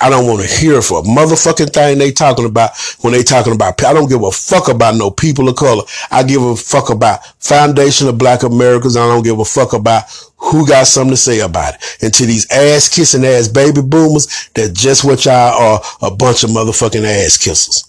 I 0.00 0.10
don't 0.10 0.26
want 0.26 0.42
to 0.42 0.46
hear 0.46 0.82
for 0.82 0.98
a 0.98 1.02
motherfucking 1.02 1.72
thing 1.72 1.98
they 1.98 2.12
talking 2.12 2.44
about 2.44 2.72
when 3.00 3.12
they 3.12 3.22
talking 3.22 3.54
about. 3.54 3.82
I 3.82 3.94
don't 3.94 4.08
give 4.08 4.22
a 4.22 4.30
fuck 4.30 4.68
about 4.68 4.96
no 4.96 5.10
people 5.10 5.48
of 5.48 5.56
color. 5.56 5.84
I 6.10 6.22
give 6.22 6.42
a 6.42 6.54
fuck 6.54 6.90
about 6.90 7.24
foundation 7.38 8.06
of 8.08 8.18
black 8.18 8.42
Americans. 8.42 8.96
I 8.96 9.06
don't 9.06 9.24
give 9.24 9.38
a 9.38 9.44
fuck 9.44 9.72
about 9.72 10.04
who 10.36 10.66
got 10.66 10.86
something 10.86 11.12
to 11.12 11.16
say 11.16 11.40
about 11.40 11.74
it. 11.74 11.98
And 12.02 12.14
to 12.14 12.26
these 12.26 12.50
ass 12.50 12.88
kissing 12.88 13.24
ass 13.24 13.48
baby 13.48 13.80
boomers, 13.82 14.50
they're 14.54 14.68
just 14.68 15.04
what 15.04 15.24
y'all 15.24 15.32
are, 15.32 15.82
a 16.02 16.14
bunch 16.14 16.44
of 16.44 16.50
motherfucking 16.50 17.04
ass 17.04 17.38
kissers. 17.38 17.82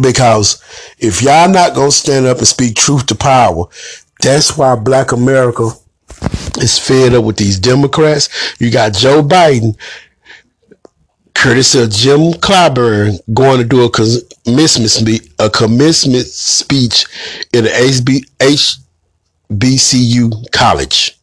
Because 0.00 0.62
if 0.98 1.22
y'all 1.22 1.50
not 1.50 1.74
gonna 1.74 1.90
stand 1.90 2.26
up 2.26 2.38
and 2.38 2.46
speak 2.46 2.76
truth 2.76 3.06
to 3.06 3.14
power, 3.14 3.66
that's 4.20 4.56
why 4.56 4.76
black 4.76 5.12
America 5.12 5.70
is 6.58 6.78
fed 6.78 7.14
up 7.14 7.24
with 7.24 7.36
these 7.36 7.58
Democrats. 7.58 8.54
You 8.60 8.70
got 8.70 8.94
Joe 8.94 9.22
Biden 9.22 9.76
courtesy 11.34 11.82
of 11.82 11.90
Jim 11.90 12.32
Clyburn, 12.34 13.18
going 13.34 13.58
to 13.58 13.64
do 13.64 13.84
a 13.84 13.90
commencement, 13.90 15.28
a 15.38 15.50
commencement 15.50 16.26
speech 16.26 17.06
in 17.52 17.64
HB, 17.64 18.24
HBCU 19.50 20.50
college. 20.52 21.18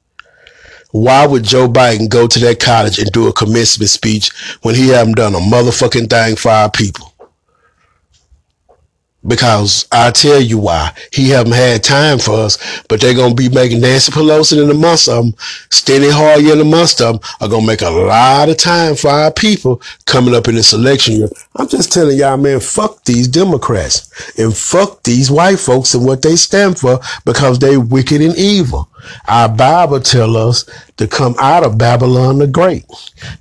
Why 0.91 1.25
would 1.25 1.43
Joe 1.43 1.69
Biden 1.69 2.09
go 2.09 2.27
to 2.27 2.39
that 2.39 2.59
college 2.59 2.99
and 2.99 3.09
do 3.11 3.27
a 3.27 3.33
commencement 3.33 3.89
speech 3.89 4.29
when 4.61 4.75
he 4.75 4.89
haven't 4.89 5.15
done 5.15 5.35
a 5.35 5.39
motherfucking 5.39 6.09
thing 6.09 6.35
for 6.35 6.49
our 6.49 6.69
people? 6.69 7.10
Because 9.27 9.87
I 9.91 10.11
tell 10.11 10.41
you 10.41 10.57
why. 10.57 10.91
He 11.11 11.29
haven't 11.29 11.53
had 11.53 11.83
time 11.83 12.19
for 12.19 12.33
us, 12.33 12.83
but 12.87 12.99
they're 12.99 13.13
gonna 13.13 13.35
be 13.35 13.49
making 13.49 13.81
Nancy 13.81 14.11
Pelosi 14.11 14.59
and 14.59 14.69
the 14.69 14.73
most 14.73 15.07
of 15.07 15.23
them, 15.23 15.33
Steny 15.69 16.11
Hoyer 16.11 16.51
and 16.51 16.61
the 16.61 16.65
most 16.65 17.01
of 17.01 17.19
them 17.19 17.29
are 17.39 17.47
gonna 17.47 17.67
make 17.67 17.81
a 17.81 17.89
lot 17.89 18.49
of 18.49 18.57
time 18.57 18.95
for 18.95 19.09
our 19.09 19.31
people 19.31 19.81
coming 20.05 20.33
up 20.33 20.47
in 20.47 20.55
this 20.55 20.73
election 20.73 21.15
year. 21.15 21.29
I'm 21.55 21.67
just 21.67 21.91
telling 21.91 22.17
y'all, 22.17 22.37
man, 22.37 22.59
fuck 22.59 23.03
these 23.05 23.27
Democrats 23.27 24.39
and 24.39 24.55
fuck 24.55 25.03
these 25.03 25.29
white 25.29 25.59
folks 25.59 25.93
and 25.93 26.05
what 26.05 26.21
they 26.21 26.35
stand 26.35 26.79
for 26.79 26.99
because 27.25 27.59
they 27.59 27.77
wicked 27.77 28.21
and 28.21 28.35
evil. 28.35 28.89
Our 29.27 29.49
Bible 29.49 29.99
tell 29.99 30.37
us 30.37 30.65
to 30.97 31.07
come 31.07 31.35
out 31.39 31.63
of 31.63 31.77
Babylon 31.77 32.39
the 32.39 32.47
Great. 32.47 32.85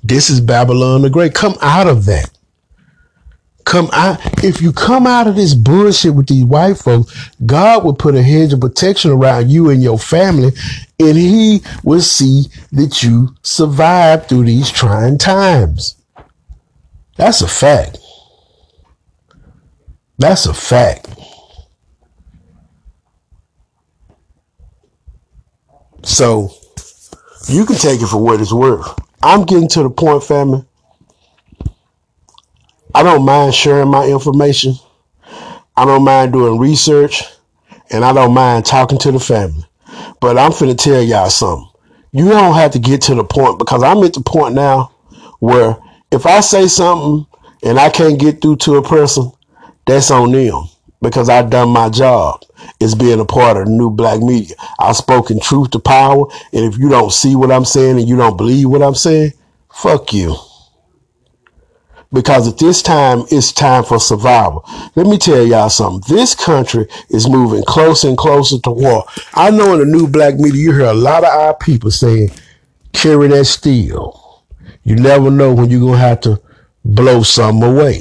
This 0.02 0.30
is 0.30 0.40
Babylon 0.40 1.02
the 1.02 1.10
Great. 1.10 1.34
Come 1.34 1.56
out 1.60 1.86
of 1.86 2.04
that 2.06 2.30
come 3.64 3.88
out 3.92 4.18
if 4.44 4.60
you 4.60 4.72
come 4.72 5.06
out 5.06 5.26
of 5.26 5.36
this 5.36 5.54
bullshit 5.54 6.14
with 6.14 6.26
these 6.26 6.44
white 6.44 6.76
folks 6.76 7.30
god 7.46 7.84
will 7.84 7.94
put 7.94 8.14
a 8.14 8.22
hedge 8.22 8.52
of 8.52 8.60
protection 8.60 9.10
around 9.10 9.50
you 9.50 9.70
and 9.70 9.82
your 9.82 9.98
family 9.98 10.50
and 11.00 11.16
he 11.16 11.62
will 11.82 12.00
see 12.00 12.44
that 12.72 13.02
you 13.02 13.34
survive 13.42 14.26
through 14.26 14.44
these 14.44 14.70
trying 14.70 15.16
times. 15.16 15.96
That's 17.16 17.40
a 17.40 17.48
fact. 17.48 17.98
That's 20.18 20.44
a 20.46 20.52
fact. 20.52 21.08
So 26.02 26.52
you 27.48 27.64
can 27.64 27.76
take 27.76 28.02
it 28.02 28.06
for 28.06 28.22
what 28.22 28.40
it's 28.40 28.52
worth. 28.52 28.94
I'm 29.22 29.44
getting 29.44 29.68
to 29.68 29.82
the 29.82 29.90
point 29.90 30.24
family 30.24 30.64
I 32.94 33.02
don't 33.04 33.24
mind 33.24 33.54
sharing 33.54 33.88
my 33.88 34.06
information. 34.06 34.74
I 35.76 35.84
don't 35.84 36.04
mind 36.04 36.32
doing 36.32 36.58
research 36.58 37.22
and 37.90 38.04
I 38.04 38.12
don't 38.12 38.34
mind 38.34 38.66
talking 38.66 38.98
to 38.98 39.12
the 39.12 39.20
family. 39.20 39.64
But 40.20 40.38
I'm 40.38 40.50
finna 40.50 40.76
tell 40.76 41.02
y'all 41.02 41.30
something. 41.30 41.68
You 42.12 42.28
don't 42.28 42.54
have 42.54 42.72
to 42.72 42.80
get 42.80 43.02
to 43.02 43.14
the 43.14 43.24
point 43.24 43.58
because 43.58 43.82
I'm 43.82 44.02
at 44.02 44.14
the 44.14 44.20
point 44.22 44.54
now 44.54 44.92
where 45.38 45.76
if 46.10 46.26
I 46.26 46.40
say 46.40 46.66
something 46.66 47.26
and 47.62 47.78
I 47.78 47.90
can't 47.90 48.18
get 48.18 48.42
through 48.42 48.56
to 48.56 48.76
a 48.76 48.82
person, 48.82 49.30
that's 49.86 50.10
on 50.10 50.32
them 50.32 50.64
because 51.00 51.28
I 51.28 51.42
done 51.42 51.68
my 51.68 51.88
job. 51.88 52.42
It's 52.80 52.94
being 52.94 53.20
a 53.20 53.24
part 53.24 53.56
of 53.56 53.66
the 53.66 53.70
new 53.70 53.90
black 53.90 54.20
media. 54.20 54.56
I've 54.80 54.96
spoken 54.96 55.40
truth 55.40 55.70
to 55.70 55.78
power. 55.78 56.26
And 56.52 56.64
if 56.64 56.78
you 56.78 56.88
don't 56.88 57.12
see 57.12 57.36
what 57.36 57.52
I'm 57.52 57.64
saying 57.64 57.98
and 57.98 58.08
you 58.08 58.16
don't 58.16 58.36
believe 58.36 58.68
what 58.68 58.82
I'm 58.82 58.96
saying, 58.96 59.32
fuck 59.72 60.12
you 60.12 60.36
because 62.12 62.48
at 62.48 62.58
this 62.58 62.82
time 62.82 63.24
it's 63.30 63.52
time 63.52 63.84
for 63.84 64.00
survival. 64.00 64.64
Let 64.96 65.06
me 65.06 65.18
tell 65.18 65.44
y'all 65.44 65.70
something. 65.70 66.14
This 66.14 66.34
country 66.34 66.86
is 67.08 67.28
moving 67.28 67.62
closer 67.64 68.08
and 68.08 68.18
closer 68.18 68.58
to 68.60 68.70
war. 68.70 69.04
I 69.34 69.50
know 69.50 69.74
in 69.74 69.78
the 69.80 69.84
new 69.84 70.08
black 70.08 70.34
media 70.34 70.60
you 70.60 70.72
hear 70.72 70.86
a 70.86 70.94
lot 70.94 71.24
of 71.24 71.30
our 71.30 71.54
people 71.54 71.90
saying, 71.90 72.30
carry 72.92 73.28
that 73.28 73.44
steel. 73.44 74.44
You 74.82 74.96
never 74.96 75.30
know 75.30 75.54
when 75.54 75.70
you're 75.70 75.80
going 75.80 75.94
to 75.94 75.98
have 75.98 76.20
to 76.22 76.40
blow 76.84 77.22
something 77.22 77.62
away. 77.62 78.00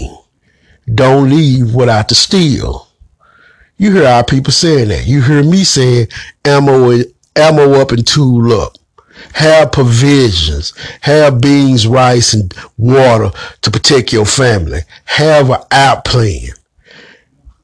Don't 0.94 1.30
leave 1.30 1.76
without 1.76 2.10
the 2.10 2.16
steel. 2.16 2.88
You 3.78 3.94
hear 3.94 4.08
our 4.08 4.24
people 4.24 4.52
saying 4.52 4.90
that. 4.90 5.06
You 5.06 5.22
hear 5.22 5.44
me 5.44 5.64
saying 5.64 6.08
ammo, 6.44 7.04
ammo 7.36 7.74
up 7.74 7.92
and 7.92 8.06
tool 8.06 8.52
up 8.54 8.79
have 9.34 9.72
provisions, 9.72 10.74
have 11.02 11.42
beans, 11.42 11.88
rice, 11.88 12.34
and 12.34 12.54
water 12.78 13.32
to 13.62 13.72
protect 13.72 14.14
your 14.14 14.26
family, 14.26 14.80
have 15.06 15.50
an 15.50 15.62
out 15.72 16.06
plan, 16.06 16.50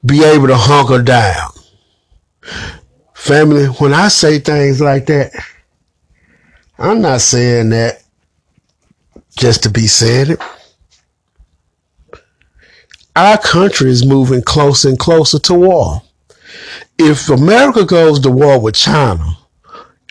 be 0.05 0.23
able 0.23 0.47
to 0.47 0.57
hunker 0.57 1.01
down. 1.01 1.51
Family, 3.13 3.65
when 3.65 3.93
I 3.93 4.07
say 4.09 4.39
things 4.39 4.79
like 4.79 5.07
that, 5.07 5.31
I'm 6.77 7.01
not 7.01 7.21
saying 7.21 7.69
that 7.69 8.03
just 9.37 9.63
to 9.63 9.69
be 9.69 9.87
saying 9.87 10.31
it. 10.31 10.41
Our 13.15 13.37
country 13.37 13.89
is 13.89 14.05
moving 14.05 14.41
closer 14.41 14.89
and 14.89 14.99
closer 14.99 15.39
to 15.39 15.53
war. 15.53 16.01
If 16.97 17.29
America 17.29 17.85
goes 17.85 18.19
to 18.21 18.29
war 18.29 18.59
with 18.59 18.75
China, 18.75 19.37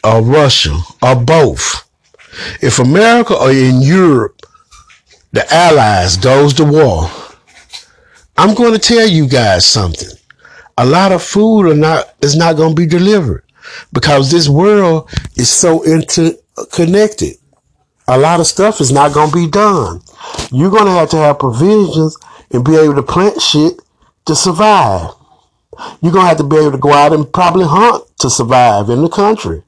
or 0.05 0.23
Russia 0.23 0.79
or 1.03 1.17
both. 1.17 1.89
If 2.61 2.79
America 2.79 3.35
or 3.35 3.51
in 3.51 3.81
Europe, 3.81 4.43
the 5.33 5.53
Allies 5.53 6.17
goes 6.17 6.53
to 6.55 6.65
war, 6.65 7.09
I'm 8.37 8.55
going 8.55 8.73
to 8.73 8.79
tell 8.79 9.07
you 9.07 9.29
guys 9.29 9.65
something. 9.65 10.11
A 10.77 10.85
lot 10.85 11.13
of 11.13 11.23
food 11.23 11.67
are 11.67 11.75
not 11.75 12.15
is 12.21 12.37
not 12.37 12.57
going 12.57 12.75
to 12.75 12.81
be 12.81 12.87
delivered 12.87 13.45
because 13.93 14.31
this 14.31 14.49
world 14.49 15.09
is 15.37 15.49
so 15.49 15.85
interconnected. 15.85 17.37
A 18.09 18.19
lot 18.19 18.41
of 18.41 18.47
stuff 18.47 18.81
is 18.81 18.93
not 18.93 19.15
going 19.15 19.31
to 19.31 19.37
be 19.37 19.49
done. 19.49 20.03
You're 20.51 20.71
going 20.71 20.87
to 20.87 20.91
have 20.91 21.11
to 21.11 21.17
have 21.17 21.39
provisions 21.39 22.17
and 22.51 22.65
be 22.65 22.77
able 22.77 22.97
to 22.97 23.03
plant 23.03 23.41
shit 23.41 23.81
to 24.27 24.35
survive. 24.35 25.11
You're 26.03 26.13
going 26.13 26.25
to 26.25 26.29
have 26.29 26.39
to 26.39 26.45
be 26.45 26.57
able 26.57 26.73
to 26.73 26.79
go 26.79 26.93
out 26.93 27.13
and 27.13 27.33
probably 27.33 27.65
hunt 27.67 28.05
to 28.19 28.29
survive 28.29 28.91
in 28.91 29.03
the 29.03 29.09
country 29.09 29.63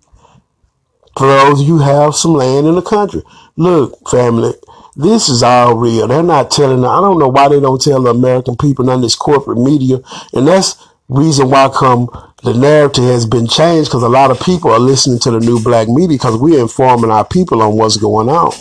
for 1.17 1.27
those 1.27 1.63
you 1.63 1.79
have 1.79 2.15
some 2.15 2.35
land 2.35 2.67
in 2.67 2.75
the 2.75 2.83
country. 2.83 3.23
Look, 3.57 4.09
family, 4.09 4.53
this 4.97 5.29
is 5.29 5.43
all 5.43 5.75
real. 5.75 6.07
They're 6.09 6.23
not 6.23 6.51
telling. 6.51 6.85
I 6.85 7.01
don't 7.01 7.19
know 7.19 7.29
why 7.29 7.49
they 7.49 7.61
don't 7.61 7.81
tell 7.81 8.03
the 8.03 8.11
American 8.11 8.57
people 8.57 8.85
none 8.85 8.97
of 8.97 9.03
this 9.03 9.17
corporate 9.17 9.59
media, 9.59 10.01
and 10.33 10.47
that's 10.47 10.77
reason 11.09 11.51
why 11.51 11.69
come 11.69 12.09
the 12.43 12.53
narrative 12.53 13.05
has 13.05 13.27
been 13.27 13.47
changed 13.47 13.91
because 13.91 14.03
a 14.03 14.09
lot 14.09 14.31
of 14.31 14.41
people 14.41 14.71
are 14.71 14.79
listening 14.79 15.19
to 15.21 15.31
the 15.31 15.41
new 15.41 15.63
black 15.63 15.89
media 15.89 16.17
because 16.17 16.37
we're 16.37 16.61
informing 16.61 17.11
our 17.11 17.25
people 17.25 17.63
on 17.63 17.77
what's 17.77 17.97
going 17.97 18.29
on. 18.29 18.53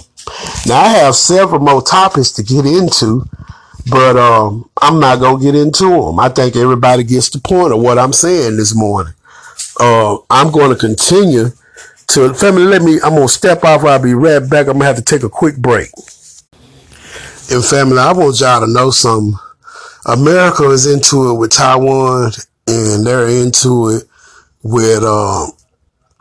Now 0.65 0.82
I 0.82 0.89
have 0.89 1.15
several 1.15 1.60
more 1.60 1.82
topics 1.82 2.32
to 2.34 2.44
get 2.44 2.65
into, 2.65 3.26
but 3.89 4.18
um, 4.18 4.70
I'm 4.82 5.00
not 5.00 5.20
gonna 5.20 5.41
get 5.41 5.56
into 5.56 5.89
them. 5.89 6.20
I 6.20 6.30
think 6.30 6.56
everybody 6.56 7.04
gets 7.04 7.30
the 7.30 7.39
point 7.39 7.74
of 7.74 7.82
what 7.82 8.00
I'm 8.00 8.13
saying 8.13 8.58
this 8.58 8.76
morning. 8.76 9.13
Uh, 9.80 10.18
I'm 10.30 10.52
going 10.52 10.70
to 10.70 10.76
continue 10.78 11.52
to 12.08 12.34
family, 12.34 12.63
let 12.63 12.82
me, 12.82 13.00
I'm 13.04 13.15
going 13.15 13.28
to 13.28 13.34
step 13.34 13.63
off. 13.63 13.84
I'll 13.84 14.02
be 14.02 14.13
right 14.13 14.48
back. 14.50 14.68
I'm 14.68 14.74
going 14.74 14.82
to 14.82 14.86
have 14.86 14.96
to 14.98 15.02
take 15.02 15.24
a 15.24 15.30
quick 15.30 15.58
break. 15.58 15.89
And 17.52 17.63
family, 17.63 18.00
I 18.00 18.12
want 18.13 18.39
y'all 18.39 18.65
to 18.65 18.72
know 18.72 18.91
something. 18.91 19.39
America 20.06 20.70
is 20.70 20.86
into 20.86 21.32
it 21.32 21.36
with 21.36 21.52
Taiwan 21.52 22.32
and 22.68 23.06
they're 23.06 23.28
into 23.28 23.89
it 23.89 24.04
with, 24.63 25.04
uh, 25.04 25.48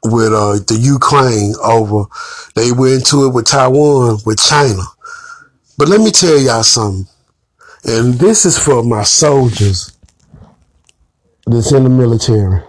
with, 0.04 0.32
uh, 0.32 0.58
the 0.66 0.78
Ukraine 0.80 1.54
over. 1.62 2.04
They 2.54 2.72
went 2.72 2.94
into 2.94 3.26
it 3.26 3.34
with 3.34 3.46
Taiwan, 3.46 4.18
with 4.26 4.38
China. 4.38 4.82
But 5.76 5.88
let 5.88 6.00
me 6.00 6.10
tell 6.10 6.38
y'all 6.38 6.62
something. 6.62 7.08
And 7.84 8.14
this 8.14 8.46
is 8.46 8.58
for 8.58 8.82
my 8.82 9.02
soldiers 9.02 9.92
that's 11.46 11.72
in 11.72 11.84
the 11.84 11.90
military. 11.90 12.62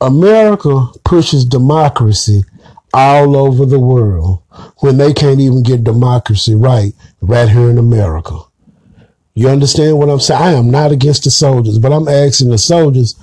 America 0.00 0.86
pushes 1.04 1.44
democracy 1.44 2.44
all 2.94 3.36
over 3.36 3.66
the 3.66 3.80
world 3.80 4.42
when 4.78 4.96
they 4.96 5.12
can't 5.12 5.40
even 5.40 5.62
get 5.62 5.84
democracy 5.84 6.54
right 6.54 6.92
right 7.20 7.48
here 7.48 7.70
in 7.70 7.78
America. 7.78 8.38
You 9.34 9.48
understand 9.48 9.98
what 9.98 10.08
I'm 10.08 10.20
saying? 10.20 10.42
I 10.42 10.52
am 10.52 10.70
not 10.70 10.92
against 10.92 11.24
the 11.24 11.30
soldiers, 11.30 11.78
but 11.78 11.92
I'm 11.92 12.08
asking 12.08 12.50
the 12.50 12.58
soldiers 12.58 13.14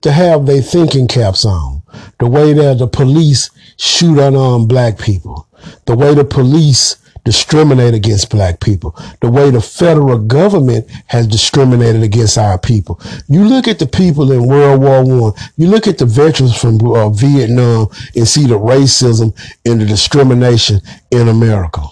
to 0.00 0.12
have 0.12 0.46
their 0.46 0.62
thinking 0.62 1.06
caps 1.06 1.44
on. 1.44 1.82
The 2.18 2.26
way 2.26 2.52
that 2.52 2.78
the 2.78 2.86
police 2.86 3.50
shoot 3.76 4.18
unarmed 4.18 4.68
black 4.68 4.98
people. 4.98 5.46
The 5.86 5.96
way 5.96 6.14
the 6.14 6.24
police 6.24 6.96
discriminate 7.24 7.94
against 7.94 8.30
black 8.30 8.60
people, 8.60 8.96
the 9.20 9.30
way 9.30 9.50
the 9.50 9.60
federal 9.60 10.18
government 10.18 10.88
has 11.06 11.26
discriminated 11.26 12.02
against 12.02 12.38
our 12.38 12.58
people. 12.58 13.00
You 13.28 13.44
look 13.44 13.68
at 13.68 13.78
the 13.78 13.86
people 13.86 14.32
in 14.32 14.46
World 14.46 14.80
War 14.80 15.04
One, 15.04 15.32
you 15.56 15.68
look 15.68 15.86
at 15.86 15.98
the 15.98 16.06
veterans 16.06 16.56
from 16.56 16.80
uh, 16.86 17.10
Vietnam 17.10 17.88
and 18.14 18.28
see 18.28 18.46
the 18.46 18.58
racism 18.58 19.36
and 19.64 19.80
the 19.80 19.86
discrimination 19.86 20.80
in 21.10 21.28
America. 21.28 21.82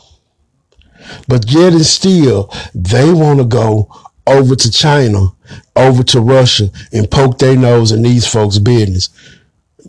But 1.26 1.50
yet 1.50 1.72
and 1.72 1.86
still, 1.86 2.52
they 2.74 3.12
want 3.12 3.38
to 3.38 3.44
go 3.44 3.90
over 4.26 4.54
to 4.54 4.70
China, 4.70 5.28
over 5.74 6.02
to 6.02 6.20
Russia 6.20 6.70
and 6.92 7.10
poke 7.10 7.38
their 7.38 7.56
nose 7.56 7.92
in 7.92 8.02
these 8.02 8.26
folks' 8.26 8.58
business. 8.58 9.08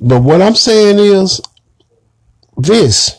But 0.02 0.22
what 0.22 0.42
I'm 0.42 0.56
saying 0.56 1.00
is 1.00 1.42
this 2.58 3.19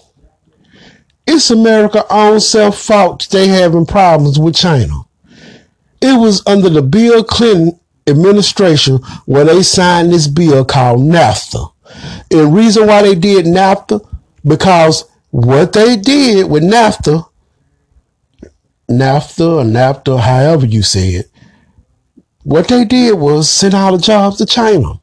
it's 1.31 1.51
America's 1.51 2.05
own 2.11 2.41
self 2.41 2.79
fault 2.79 3.29
they 3.31 3.49
having 3.49 3.87
problems 3.87 4.39
with 4.39 4.55
China. 4.57 5.03
It 6.01 6.19
was 6.19 6.43
under 6.47 6.69
the 6.71 6.83
Bill 6.83 7.25
Clinton 7.25 7.79
administration 8.07 8.97
where 9.27 9.45
they 9.45 9.63
signed 9.63 10.13
this 10.13 10.27
bill 10.27 10.65
called 10.65 11.01
NAFTA. 11.01 11.73
And 12.31 12.55
reason 12.55 12.87
why 12.87 13.03
they 13.03 13.15
did 13.15 13.47
NAFTA, 13.47 14.07
because 14.45 15.05
what 15.31 15.73
they 15.73 15.97
did 15.97 16.51
with 16.51 16.63
NAFTA, 16.63 17.27
NAFTA 18.91 19.61
or 19.61 19.65
NAFTA, 19.65 20.21
however 20.21 20.67
you 20.67 20.83
say 20.83 21.11
it, 21.11 21.31
What 22.45 22.69
they 22.69 22.85
did 22.85 23.19
was 23.19 23.51
send 23.51 23.75
all 23.75 23.97
the 23.97 24.03
jobs 24.03 24.39
to 24.39 24.47
China. 24.47 25.00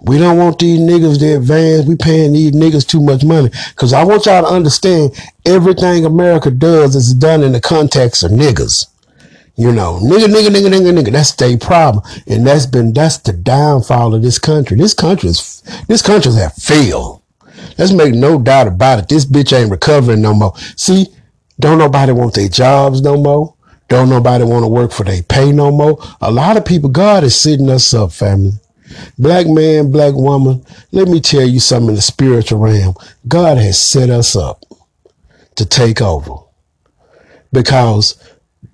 We 0.00 0.18
don't 0.18 0.38
want 0.38 0.58
these 0.58 0.78
niggas 0.78 1.18
to 1.18 1.36
advance. 1.36 1.86
We 1.86 1.96
paying 1.96 2.32
these 2.32 2.52
niggas 2.52 2.86
too 2.86 3.02
much 3.02 3.24
money. 3.24 3.50
Cause 3.74 3.92
I 3.92 4.04
want 4.04 4.26
y'all 4.26 4.42
to 4.42 4.48
understand 4.48 5.12
everything 5.44 6.04
America 6.04 6.50
does 6.50 6.94
is 6.94 7.14
done 7.14 7.42
in 7.42 7.52
the 7.52 7.60
context 7.60 8.22
of 8.22 8.30
niggas. 8.30 8.86
You 9.56 9.72
know, 9.72 9.98
nigga, 10.00 10.26
nigga, 10.26 10.50
nigga, 10.50 10.68
nigga, 10.72 10.96
nigga. 10.96 11.12
That's 11.12 11.32
their 11.32 11.58
problem. 11.58 12.04
And 12.28 12.46
that's 12.46 12.64
been, 12.64 12.92
that's 12.92 13.18
the 13.18 13.32
downfall 13.32 14.14
of 14.14 14.22
this 14.22 14.38
country. 14.38 14.76
This 14.76 14.94
country 14.94 15.30
is, 15.30 15.62
this 15.88 16.00
country 16.00 16.32
have 16.34 16.54
failed. 16.54 17.22
Let's 17.76 17.92
make 17.92 18.14
no 18.14 18.40
doubt 18.40 18.68
about 18.68 19.00
it. 19.00 19.08
This 19.08 19.24
bitch 19.24 19.56
ain't 19.56 19.72
recovering 19.72 20.22
no 20.22 20.32
more. 20.32 20.56
See, 20.76 21.08
don't 21.58 21.78
nobody 21.78 22.12
want 22.12 22.34
their 22.34 22.48
jobs 22.48 23.02
no 23.02 23.16
more. 23.16 23.54
Don't 23.88 24.08
nobody 24.08 24.44
want 24.44 24.64
to 24.64 24.68
work 24.68 24.92
for 24.92 25.02
their 25.02 25.24
pay 25.24 25.50
no 25.50 25.72
more. 25.72 25.98
A 26.20 26.30
lot 26.30 26.56
of 26.56 26.64
people, 26.64 26.88
God 26.88 27.24
is 27.24 27.34
sitting 27.34 27.68
us 27.68 27.92
up, 27.94 28.12
family. 28.12 28.52
Black 29.18 29.46
man, 29.46 29.90
black 29.90 30.14
woman, 30.14 30.64
let 30.92 31.08
me 31.08 31.20
tell 31.20 31.46
you 31.46 31.60
something 31.60 31.90
in 31.90 31.94
the 31.96 32.02
spiritual 32.02 32.58
realm. 32.58 32.94
God 33.26 33.58
has 33.58 33.78
set 33.78 34.10
us 34.10 34.36
up 34.36 34.64
to 35.56 35.66
take 35.66 36.00
over 36.00 36.36
because 37.52 38.22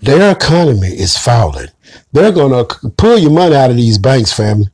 their 0.01 0.31
economy 0.33 0.89
is 0.89 1.17
falling. 1.17 1.69
They're 2.13 2.33
going 2.33 2.53
to 2.53 2.91
pull 2.97 3.19
your 3.19 3.31
money 3.31 3.55
out 3.55 3.71
of 3.71 3.77
these 3.77 3.99
banks, 3.99 4.33
family. 4.33 4.69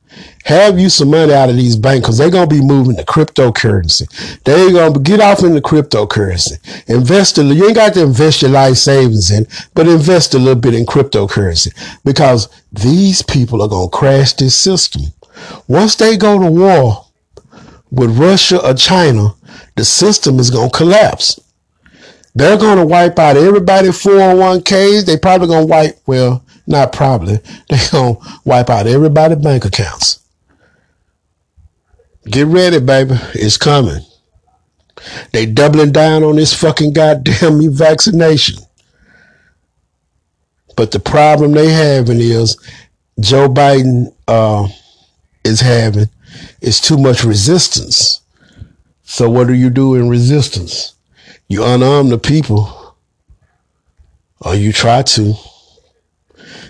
Have 0.44 0.78
you 0.78 0.88
some 0.88 1.10
money 1.10 1.32
out 1.32 1.50
of 1.50 1.56
these 1.56 1.76
banks 1.76 2.00
because 2.00 2.18
they're 2.18 2.30
going 2.30 2.48
to 2.48 2.54
be 2.54 2.62
moving 2.62 2.96
to 2.96 3.04
cryptocurrency. 3.04 4.08
They're 4.44 4.72
going 4.72 4.94
to 4.94 5.00
get 5.00 5.20
off 5.20 5.44
in 5.44 5.54
the 5.54 5.60
cryptocurrency. 5.60 6.58
Invest 6.88 7.38
a 7.38 7.42
little. 7.42 7.56
You 7.56 7.66
ain't 7.66 7.76
got 7.76 7.94
to 7.94 8.02
invest 8.02 8.42
your 8.42 8.50
life 8.50 8.76
savings 8.76 9.30
in, 9.30 9.46
but 9.74 9.86
invest 9.86 10.34
a 10.34 10.38
little 10.38 10.60
bit 10.60 10.74
in 10.74 10.86
cryptocurrency 10.86 11.72
because 12.04 12.48
these 12.72 13.22
people 13.22 13.62
are 13.62 13.68
going 13.68 13.90
to 13.90 13.96
crash 13.96 14.32
this 14.32 14.58
system. 14.58 15.02
Once 15.68 15.96
they 15.96 16.16
go 16.16 16.38
to 16.38 16.50
war 16.50 17.06
with 17.90 18.16
Russia 18.18 18.64
or 18.66 18.74
China, 18.74 19.34
the 19.76 19.84
system 19.84 20.38
is 20.38 20.50
going 20.50 20.70
to 20.70 20.76
collapse. 20.76 21.40
They're 22.34 22.58
going 22.58 22.78
to 22.78 22.86
wipe 22.86 23.18
out 23.18 23.36
everybody 23.36 23.88
401ks. 23.88 25.04
They 25.04 25.16
probably 25.16 25.48
going 25.48 25.66
to 25.66 25.70
wipe, 25.70 25.98
well, 26.06 26.44
not 26.66 26.92
probably. 26.92 27.36
They're 27.68 27.90
going 27.90 28.16
to 28.16 28.40
wipe 28.44 28.70
out 28.70 28.86
everybody 28.86 29.34
bank 29.34 29.64
accounts. 29.64 30.20
Get 32.24 32.46
ready, 32.46 32.78
baby. 32.78 33.14
It's 33.34 33.56
coming. 33.56 34.00
They 35.32 35.46
doubling 35.46 35.92
down 35.92 36.22
on 36.22 36.36
this 36.36 36.54
fucking 36.54 36.92
goddamn 36.92 37.72
vaccination. 37.72 38.58
But 40.76 40.92
the 40.92 41.00
problem 41.00 41.52
they 41.52 41.70
having 41.70 42.20
is 42.20 42.56
Joe 43.18 43.48
Biden 43.48 44.14
uh, 44.28 44.68
is 45.44 45.60
having 45.60 46.08
is 46.60 46.80
too 46.80 46.98
much 46.98 47.24
resistance. 47.24 48.20
So 49.02 49.28
what 49.28 49.48
do 49.48 49.54
you 49.54 49.70
do 49.70 49.94
in 49.94 50.08
resistance? 50.08 50.94
You 51.48 51.60
unarm 51.60 52.10
the 52.10 52.18
people, 52.18 52.96
or 54.40 54.54
you 54.54 54.72
try 54.72 55.02
to. 55.02 55.34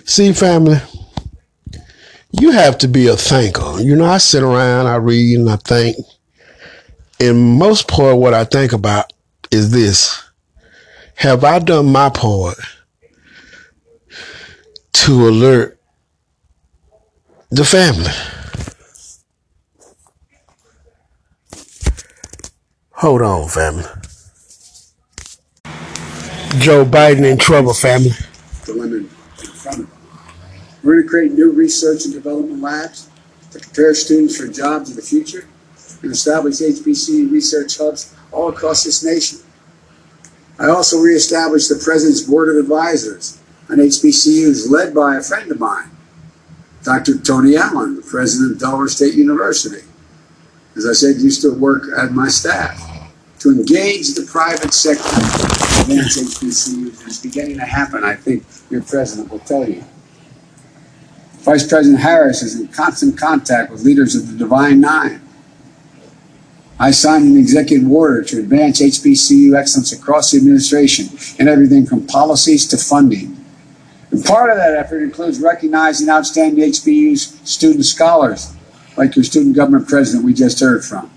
See, 0.05 0.33
family, 0.33 0.77
you 2.31 2.51
have 2.51 2.77
to 2.79 2.87
be 2.87 3.07
a 3.07 3.15
thinker. 3.15 3.79
You 3.79 3.95
know, 3.95 4.05
I 4.05 4.17
sit 4.17 4.41
around, 4.41 4.87
I 4.87 4.95
read, 4.95 5.39
and 5.39 5.49
I 5.49 5.57
think. 5.57 5.97
And 7.19 7.59
most 7.59 7.87
part, 7.87 8.17
what 8.17 8.33
I 8.33 8.45
think 8.45 8.73
about 8.73 9.13
is 9.51 9.69
this 9.71 10.23
Have 11.15 11.43
I 11.43 11.59
done 11.59 11.91
my 11.91 12.09
part 12.09 12.57
to 14.93 15.27
alert 15.27 15.79
the 17.51 17.63
family? 17.63 18.11
Hold 23.01 23.23
on, 23.23 23.47
family. 23.47 23.83
Joe 26.59 26.85
Biden 26.85 27.25
in 27.25 27.39
trouble, 27.39 27.73
family. 27.73 28.11
We're 30.83 30.93
going 30.93 31.01
to 31.01 31.09
create 31.09 31.31
new 31.31 31.51
research 31.51 32.05
and 32.05 32.13
development 32.13 32.61
labs 32.61 33.09
to 33.53 33.59
prepare 33.59 33.95
students 33.95 34.37
for 34.37 34.45
jobs 34.47 34.91
of 34.91 34.97
the 34.97 35.01
future 35.01 35.47
and 36.03 36.11
establish 36.11 36.59
HBCU 36.59 37.31
research 37.31 37.79
hubs 37.79 38.15
all 38.31 38.49
across 38.49 38.83
this 38.83 39.03
nation. 39.03 39.39
I 40.59 40.67
also 40.67 40.99
reestablished 40.99 41.69
the 41.69 41.81
President's 41.83 42.21
Board 42.21 42.49
of 42.49 42.57
Advisors 42.57 43.39
on 43.67 43.77
HBCUs 43.77 44.69
led 44.69 44.93
by 44.93 45.15
a 45.15 45.23
friend 45.23 45.51
of 45.51 45.59
mine, 45.59 45.89
Dr. 46.83 47.17
Tony 47.17 47.57
Allen, 47.57 47.95
the 47.95 48.03
president 48.03 48.51
of 48.51 48.59
Delaware 48.59 48.89
State 48.89 49.15
University. 49.15 49.87
As 50.75 50.85
I 50.85 50.93
said, 50.93 51.19
used 51.19 51.41
to 51.41 51.51
work 51.51 51.85
at 51.97 52.11
my 52.11 52.27
staff 52.27 52.90
to 53.41 53.49
engage 53.49 54.13
the 54.13 54.27
private 54.29 54.71
sector 54.71 55.03
to 55.03 55.81
advance 55.81 56.21
HBCUs. 56.21 57.07
It's 57.07 57.17
beginning 57.19 57.57
to 57.57 57.65
happen, 57.65 58.03
I 58.03 58.15
think 58.15 58.43
your 58.69 58.83
president 58.83 59.31
will 59.31 59.39
tell 59.39 59.67
you. 59.67 59.83
Vice 61.39 61.67
President 61.67 61.99
Harris 61.99 62.43
is 62.43 62.59
in 62.59 62.67
constant 62.67 63.17
contact 63.17 63.71
with 63.71 63.83
leaders 63.83 64.13
of 64.13 64.31
the 64.31 64.37
Divine 64.37 64.79
Nine. 64.79 65.21
I 66.79 66.91
signed 66.91 67.25
an 67.25 67.37
executive 67.37 67.89
order 67.89 68.23
to 68.25 68.39
advance 68.39 68.79
HBCU 68.79 69.57
excellence 69.57 69.91
across 69.91 70.31
the 70.31 70.37
administration 70.37 71.09
in 71.39 71.47
everything 71.47 71.87
from 71.87 72.05
policies 72.05 72.67
to 72.67 72.77
funding. 72.77 73.43
And 74.11 74.23
part 74.23 74.51
of 74.51 74.57
that 74.57 74.75
effort 74.75 75.01
includes 75.01 75.39
recognizing 75.39 76.09
outstanding 76.09 76.63
HBCU 76.63 77.17
student 77.47 77.85
scholars, 77.85 78.53
like 78.97 79.15
your 79.15 79.23
student 79.23 79.55
government 79.55 79.87
president 79.87 80.23
we 80.23 80.35
just 80.35 80.59
heard 80.59 80.85
from, 80.85 81.09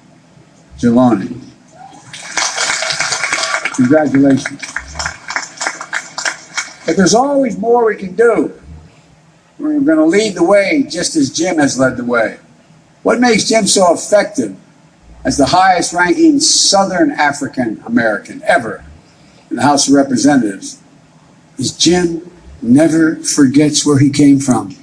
Jelani. 0.79 1.44
Congratulations. 3.77 4.63
But 6.87 6.97
there's 6.97 7.15
always 7.15 7.59
more 7.59 7.87
we 7.87 7.97
can 7.97 8.15
do. 8.15 8.61
We're 9.59 9.81
going 9.81 9.99
to 9.99 10.05
lead 10.05 10.35
the 10.35 10.45
way 10.45 10.85
just 10.89 11.17
as 11.17 11.31
Jim 11.31 11.59
has 11.59 11.79
led 11.79 11.97
the 11.97 12.05
way. 12.05 12.39
What 13.03 13.21
makes 13.21 13.45
Jim 13.45 13.67
so 13.67 13.93
effective 13.95 14.57
as 15.25 15.39
the 15.39 15.47
highest 15.47 15.93
ranking 15.93 16.41
Southern 16.41 17.11
African 17.13 17.83
American 17.87 18.43
ever 18.47 18.85
in 19.51 19.57
the 19.57 19.63
House 19.63 19.89
of 19.89 19.95
Representatives 19.95 20.83
is 21.59 21.77
Jim 21.77 22.31
never 22.61 23.17
forgets 23.17 23.87
where 23.87 23.99
he 23.99 24.11
came 24.11 24.39
from. 24.39 24.75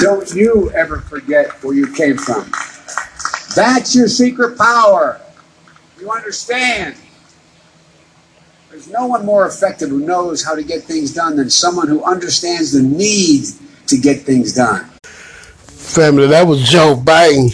Don't 0.00 0.30
you 0.34 0.70
ever 0.72 1.00
forget 1.00 1.50
where 1.62 1.74
you 1.74 1.92
came 1.92 2.18
from. 2.18 2.50
That's 3.54 3.96
your 3.96 4.08
secret 4.08 4.58
power. 4.58 5.20
You 6.06 6.12
understand? 6.12 6.94
There's 8.70 8.88
no 8.88 9.08
one 9.08 9.26
more 9.26 9.44
effective 9.44 9.88
who 9.88 9.98
knows 9.98 10.44
how 10.44 10.54
to 10.54 10.62
get 10.62 10.84
things 10.84 11.12
done 11.12 11.34
than 11.34 11.50
someone 11.50 11.88
who 11.88 12.04
understands 12.04 12.70
the 12.70 12.80
need 12.80 13.46
to 13.88 13.98
get 13.98 14.20
things 14.20 14.54
done. 14.54 14.84
Family, 15.02 16.28
that 16.28 16.46
was 16.46 16.62
Joe 16.62 16.94
Biden. 16.94 17.52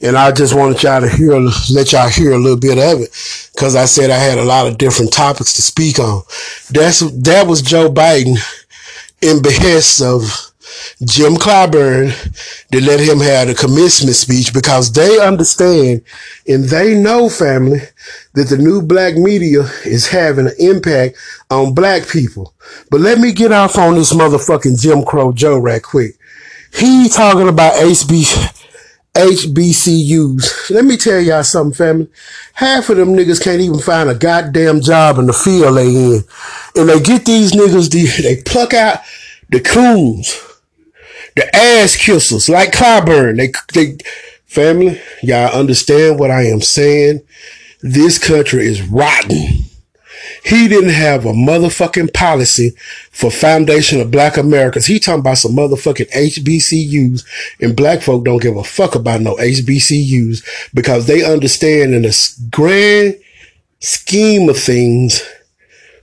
And 0.00 0.16
I 0.16 0.30
just 0.30 0.54
wanted 0.54 0.80
y'all 0.80 1.00
to 1.00 1.08
hear, 1.08 1.32
let 1.72 1.90
y'all 1.90 2.08
hear 2.08 2.34
a 2.34 2.38
little 2.38 2.56
bit 2.56 2.78
of 2.78 3.00
it. 3.00 3.10
Cause 3.58 3.74
I 3.74 3.86
said 3.86 4.10
I 4.10 4.18
had 4.18 4.38
a 4.38 4.44
lot 4.44 4.68
of 4.68 4.78
different 4.78 5.12
topics 5.12 5.52
to 5.54 5.62
speak 5.62 5.98
on. 5.98 6.22
That's, 6.70 7.00
that 7.00 7.48
was 7.48 7.62
Joe 7.62 7.88
Biden 7.88 8.36
in 9.22 9.42
behest 9.42 10.00
of 10.02 10.52
Jim 11.04 11.34
Clyburn 11.34 12.12
to 12.70 12.80
let 12.80 13.00
him 13.00 13.20
have 13.20 13.48
the 13.48 13.54
commencement 13.54 14.16
speech 14.16 14.52
because 14.54 14.92
they 14.92 15.20
understand 15.20 16.02
and 16.48 16.64
they 16.64 16.94
know, 16.94 17.28
family, 17.28 17.80
that 18.34 18.48
the 18.48 18.56
new 18.56 18.82
black 18.82 19.16
media 19.16 19.62
is 19.84 20.08
having 20.08 20.46
an 20.46 20.54
impact 20.58 21.16
on 21.50 21.74
black 21.74 22.08
people. 22.08 22.54
But 22.90 23.00
let 23.00 23.18
me 23.18 23.32
get 23.32 23.52
off 23.52 23.78
on 23.78 23.94
this 23.94 24.12
motherfucking 24.12 24.80
Jim 24.80 25.04
Crow 25.04 25.32
Joe 25.32 25.58
right 25.58 25.82
quick. 25.82 26.18
He 26.74 27.08
talking 27.08 27.48
about 27.48 27.74
HB, 27.74 28.24
HBCUs. 29.14 30.70
Let 30.70 30.84
me 30.84 30.96
tell 30.96 31.20
y'all 31.20 31.42
something, 31.42 31.74
family. 31.74 32.08
Half 32.54 32.90
of 32.90 32.96
them 32.96 33.14
niggas 33.14 33.42
can't 33.42 33.60
even 33.60 33.78
find 33.78 34.10
a 34.10 34.14
goddamn 34.14 34.80
job 34.80 35.18
in 35.18 35.26
the 35.26 35.32
field 35.32 35.76
they 35.76 35.88
in. 35.88 36.22
And 36.74 36.88
they 36.88 37.00
get 37.00 37.24
these 37.24 37.52
niggas, 37.52 37.90
they 38.22 38.42
pluck 38.42 38.74
out 38.74 39.00
the 39.48 39.60
coons 39.60 40.45
the 41.36 41.54
ass 41.54 41.96
kissers 41.96 42.48
like 42.48 42.72
Clyburn. 42.72 43.36
They, 43.36 43.52
they, 43.74 43.98
family, 44.46 45.00
y'all 45.22 45.58
understand 45.58 46.18
what 46.18 46.30
I 46.30 46.46
am 46.46 46.60
saying? 46.60 47.20
This 47.82 48.18
country 48.18 48.66
is 48.66 48.82
rotten. 48.82 49.64
He 50.44 50.68
didn't 50.68 50.90
have 50.90 51.26
a 51.26 51.32
motherfucking 51.32 52.14
policy 52.14 52.72
for 53.10 53.30
foundation 53.30 54.00
of 54.00 54.10
black 54.10 54.36
Americans. 54.36 54.86
He 54.86 54.98
talking 54.98 55.20
about 55.20 55.38
some 55.38 55.52
motherfucking 55.52 56.10
HBCUs 56.10 57.24
and 57.60 57.76
black 57.76 58.02
folk 58.02 58.24
don't 58.24 58.42
give 58.42 58.56
a 58.56 58.64
fuck 58.64 58.94
about 58.94 59.20
no 59.20 59.36
HBCUs 59.36 60.70
because 60.72 61.06
they 61.06 61.24
understand 61.24 61.94
in 61.94 62.02
the 62.02 62.48
grand 62.50 63.16
scheme 63.80 64.48
of 64.48 64.58
things, 64.58 65.22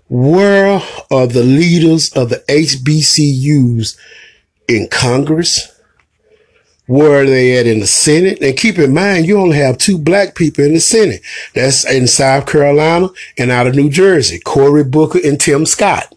Where 0.10 0.82
are 1.10 1.28
the 1.28 1.44
leaders 1.44 2.12
of 2.14 2.30
the 2.30 2.44
HBCUs 2.50 3.98
in 4.68 4.88
Congress? 4.90 5.70
Where 6.88 7.22
are 7.22 7.26
they 7.26 7.58
at 7.58 7.66
in 7.66 7.80
the 7.80 7.88
Senate? 7.88 8.42
And 8.42 8.58
keep 8.58 8.78
in 8.78 8.94
mind, 8.94 9.26
you 9.26 9.40
only 9.40 9.58
have 9.58 9.78
two 9.78 9.98
black 9.98 10.36
people 10.36 10.66
in 10.66 10.74
the 10.74 10.80
Senate. 10.82 11.22
That's 11.56 11.90
in 11.90 12.08
South 12.08 12.46
Carolina 12.46 13.10
and 13.38 13.52
out 13.52 13.68
of 13.68 13.76
New 13.76 13.90
Jersey, 13.90 14.40
Cory 14.40 14.84
Booker 14.84 15.20
and 15.24 15.40
Tim 15.40 15.66
Scott. 15.66 16.14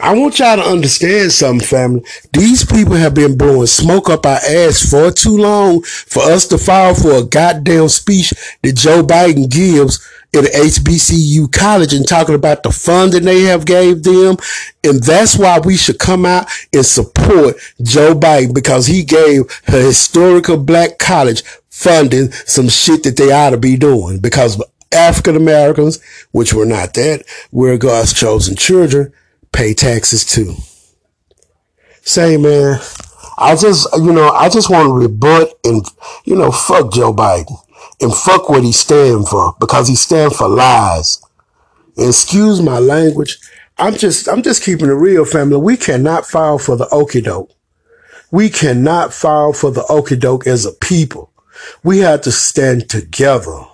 I 0.00 0.14
want 0.18 0.38
y'all 0.38 0.56
to 0.56 0.62
understand 0.62 1.30
something, 1.30 1.66
family. 1.66 2.04
These 2.32 2.64
people 2.64 2.94
have 2.94 3.14
been 3.14 3.36
blowing 3.36 3.66
smoke 3.66 4.08
up 4.08 4.24
our 4.24 4.38
ass 4.38 4.88
for 4.88 5.10
too 5.10 5.36
long 5.36 5.82
for 5.82 6.22
us 6.22 6.46
to 6.48 6.58
fall 6.58 6.94
for 6.94 7.16
a 7.16 7.22
goddamn 7.22 7.88
speech 7.90 8.32
that 8.62 8.76
Joe 8.76 9.02
Biden 9.02 9.50
gives 9.50 10.00
at 10.34 10.44
HBCU 10.44 11.50
college 11.52 11.92
and 11.92 12.06
talking 12.06 12.34
about 12.34 12.62
the 12.62 12.70
funding 12.70 13.24
they 13.24 13.42
have 13.42 13.66
gave 13.66 14.02
them. 14.02 14.36
And 14.84 15.02
that's 15.02 15.36
why 15.36 15.58
we 15.58 15.76
should 15.76 15.98
come 15.98 16.24
out 16.24 16.48
and 16.72 16.86
support 16.86 17.56
Joe 17.82 18.14
Biden 18.14 18.54
because 18.54 18.86
he 18.86 19.02
gave 19.02 19.42
a 19.68 19.72
historical 19.72 20.56
black 20.56 20.98
college 20.98 21.42
funding 21.68 22.30
some 22.32 22.68
shit 22.68 23.02
that 23.02 23.16
they 23.16 23.32
ought 23.32 23.50
to 23.50 23.56
be 23.56 23.76
doing 23.76 24.18
because 24.20 24.62
African 24.92 25.36
Americans, 25.36 26.00
which 26.32 26.52
were 26.52 26.66
not 26.66 26.94
that, 26.94 27.24
we're 27.50 27.78
God's 27.78 28.12
chosen 28.12 28.56
children, 28.56 29.12
pay 29.52 29.74
taxes 29.74 30.24
too. 30.24 30.54
Say, 32.02 32.36
man, 32.36 32.80
I 33.38 33.56
just, 33.56 33.88
you 33.96 34.12
know, 34.12 34.30
I 34.30 34.48
just 34.48 34.70
want 34.70 34.88
to 34.88 34.92
rebut 34.92 35.58
and, 35.64 35.84
you 36.24 36.36
know, 36.36 36.50
fuck 36.50 36.92
Joe 36.92 37.12
Biden 37.12 37.56
and 38.00 38.14
fuck 38.14 38.48
what 38.48 38.64
he 38.64 38.72
stand 38.72 39.28
for 39.28 39.54
because 39.60 39.88
he 39.88 39.94
stand 39.94 40.34
for 40.34 40.48
lies. 40.48 41.22
Excuse 41.96 42.62
my 42.62 42.78
language. 42.78 43.38
I'm 43.78 43.94
just, 43.94 44.28
I'm 44.28 44.42
just 44.42 44.62
keeping 44.62 44.88
it 44.88 44.94
real, 44.94 45.24
family. 45.24 45.56
We 45.56 45.76
cannot 45.76 46.26
file 46.26 46.58
for 46.58 46.76
the 46.76 46.86
okie 46.86 47.24
doke. 47.24 47.50
We 48.30 48.48
cannot 48.48 49.12
file 49.12 49.52
for 49.52 49.70
the 49.70 49.82
okie 49.82 50.18
doke 50.18 50.46
as 50.46 50.66
a 50.66 50.72
people. 50.72 51.32
We 51.82 51.98
have 51.98 52.22
to 52.22 52.32
stand 52.32 52.88
together 52.88 53.64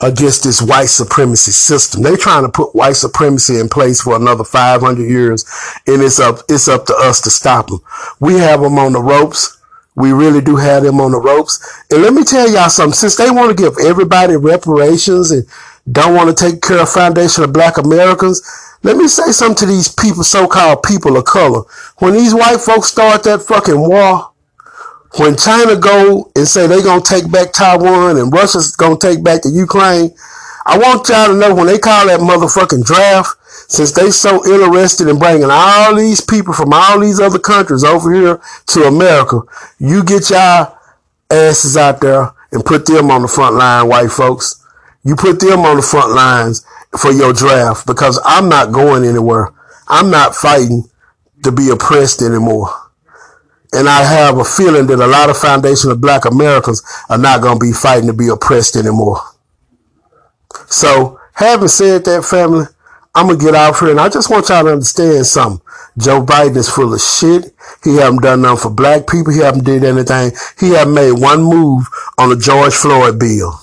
against 0.00 0.44
this 0.44 0.62
white 0.62 0.88
supremacy 0.88 1.52
system. 1.52 2.02
They're 2.02 2.16
trying 2.16 2.44
to 2.44 2.50
put 2.50 2.74
white 2.74 2.96
supremacy 2.96 3.58
in 3.58 3.68
place 3.68 4.02
for 4.02 4.16
another 4.16 4.44
500 4.44 5.02
years, 5.02 5.44
and 5.86 6.02
it's 6.02 6.20
up 6.20 6.40
it's 6.48 6.68
up 6.68 6.86
to 6.86 6.94
us 6.96 7.20
to 7.22 7.30
stop 7.30 7.68
them. 7.68 7.80
We 8.20 8.34
have 8.34 8.60
them 8.60 8.78
on 8.78 8.92
the 8.92 9.02
ropes. 9.02 9.57
We 9.98 10.12
really 10.12 10.40
do 10.40 10.56
have 10.56 10.84
them 10.84 11.00
on 11.00 11.10
the 11.10 11.20
ropes. 11.20 11.58
And 11.90 12.02
let 12.02 12.14
me 12.14 12.22
tell 12.22 12.48
y'all 12.48 12.70
something. 12.70 12.94
Since 12.94 13.16
they 13.16 13.30
want 13.30 13.56
to 13.56 13.62
give 13.62 13.74
everybody 13.84 14.36
reparations 14.36 15.32
and 15.32 15.44
don't 15.90 16.14
want 16.14 16.28
to 16.36 16.50
take 16.50 16.62
care 16.62 16.80
of 16.80 16.88
foundation 16.88 17.42
of 17.42 17.52
black 17.52 17.78
Americans, 17.78 18.40
let 18.84 18.96
me 18.96 19.08
say 19.08 19.32
something 19.32 19.56
to 19.56 19.66
these 19.66 19.92
people, 19.92 20.22
so-called 20.22 20.84
people 20.84 21.16
of 21.16 21.24
color. 21.24 21.62
When 21.98 22.14
these 22.14 22.32
white 22.32 22.60
folks 22.60 22.88
start 22.88 23.24
that 23.24 23.42
fucking 23.42 23.78
war, 23.78 24.30
when 25.16 25.36
China 25.36 25.74
go 25.74 26.30
and 26.36 26.46
say 26.46 26.66
they 26.66 26.82
gonna 26.82 27.00
take 27.00 27.30
back 27.30 27.52
Taiwan 27.52 28.18
and 28.18 28.32
Russia's 28.32 28.76
gonna 28.76 28.98
take 28.98 29.24
back 29.24 29.42
the 29.42 29.48
Ukraine, 29.50 30.14
I 30.66 30.78
want 30.78 31.08
y'all 31.08 31.28
to 31.28 31.34
know 31.34 31.54
when 31.54 31.66
they 31.66 31.78
call 31.78 32.06
that 32.06 32.20
motherfucking 32.20 32.84
draft, 32.84 33.37
since 33.68 33.92
they 33.92 34.10
so 34.10 34.44
interested 34.46 35.08
in 35.08 35.18
bringing 35.18 35.50
all 35.50 35.94
these 35.94 36.22
people 36.22 36.54
from 36.54 36.72
all 36.72 36.98
these 37.00 37.20
other 37.20 37.38
countries 37.38 37.84
over 37.84 38.12
here 38.12 38.40
to 38.66 38.84
America, 38.84 39.42
you 39.78 40.02
get 40.02 40.30
y'all 40.30 40.76
asses 41.30 41.76
out 41.76 42.00
there 42.00 42.32
and 42.50 42.64
put 42.64 42.86
them 42.86 43.10
on 43.10 43.22
the 43.22 43.28
front 43.28 43.56
line, 43.56 43.86
white 43.86 44.10
folks. 44.10 44.64
You 45.04 45.16
put 45.16 45.38
them 45.38 45.60
on 45.60 45.76
the 45.76 45.82
front 45.82 46.12
lines 46.12 46.66
for 46.98 47.12
your 47.12 47.34
draft 47.34 47.86
because 47.86 48.18
I'm 48.24 48.48
not 48.48 48.72
going 48.72 49.04
anywhere. 49.04 49.50
I'm 49.86 50.10
not 50.10 50.34
fighting 50.34 50.84
to 51.42 51.52
be 51.52 51.68
oppressed 51.68 52.22
anymore. 52.22 52.70
And 53.74 53.86
I 53.86 54.02
have 54.02 54.38
a 54.38 54.44
feeling 54.44 54.86
that 54.86 54.98
a 54.98 55.06
lot 55.06 55.28
of 55.28 55.36
foundation 55.36 55.90
of 55.90 56.00
black 56.00 56.24
Americans 56.24 56.82
are 57.10 57.18
not 57.18 57.42
going 57.42 57.58
to 57.60 57.66
be 57.66 57.72
fighting 57.72 58.06
to 58.06 58.14
be 58.14 58.28
oppressed 58.28 58.76
anymore. 58.76 59.20
So 60.68 61.20
having 61.34 61.68
said 61.68 62.06
that, 62.06 62.24
family, 62.24 62.64
I'm 63.18 63.26
to 63.26 63.36
get 63.36 63.56
off 63.56 63.80
here 63.80 63.90
and 63.90 63.98
I 63.98 64.08
just 64.08 64.30
want 64.30 64.48
y'all 64.48 64.62
to 64.62 64.70
understand 64.74 65.26
something. 65.26 65.60
Joe 65.98 66.24
Biden 66.24 66.56
is 66.56 66.68
full 66.68 66.94
of 66.94 67.00
shit. 67.00 67.52
He 67.82 67.96
haven't 67.96 68.22
done 68.22 68.42
nothing 68.42 68.70
for 68.70 68.70
black 68.70 69.08
people. 69.08 69.32
He 69.32 69.40
haven't 69.40 69.64
did 69.64 69.82
anything. 69.82 70.30
He 70.60 70.70
haven't 70.70 70.94
made 70.94 71.10
one 71.10 71.42
move 71.42 71.88
on 72.16 72.28
the 72.28 72.36
George 72.36 72.74
Floyd 72.74 73.18
bill. 73.18 73.58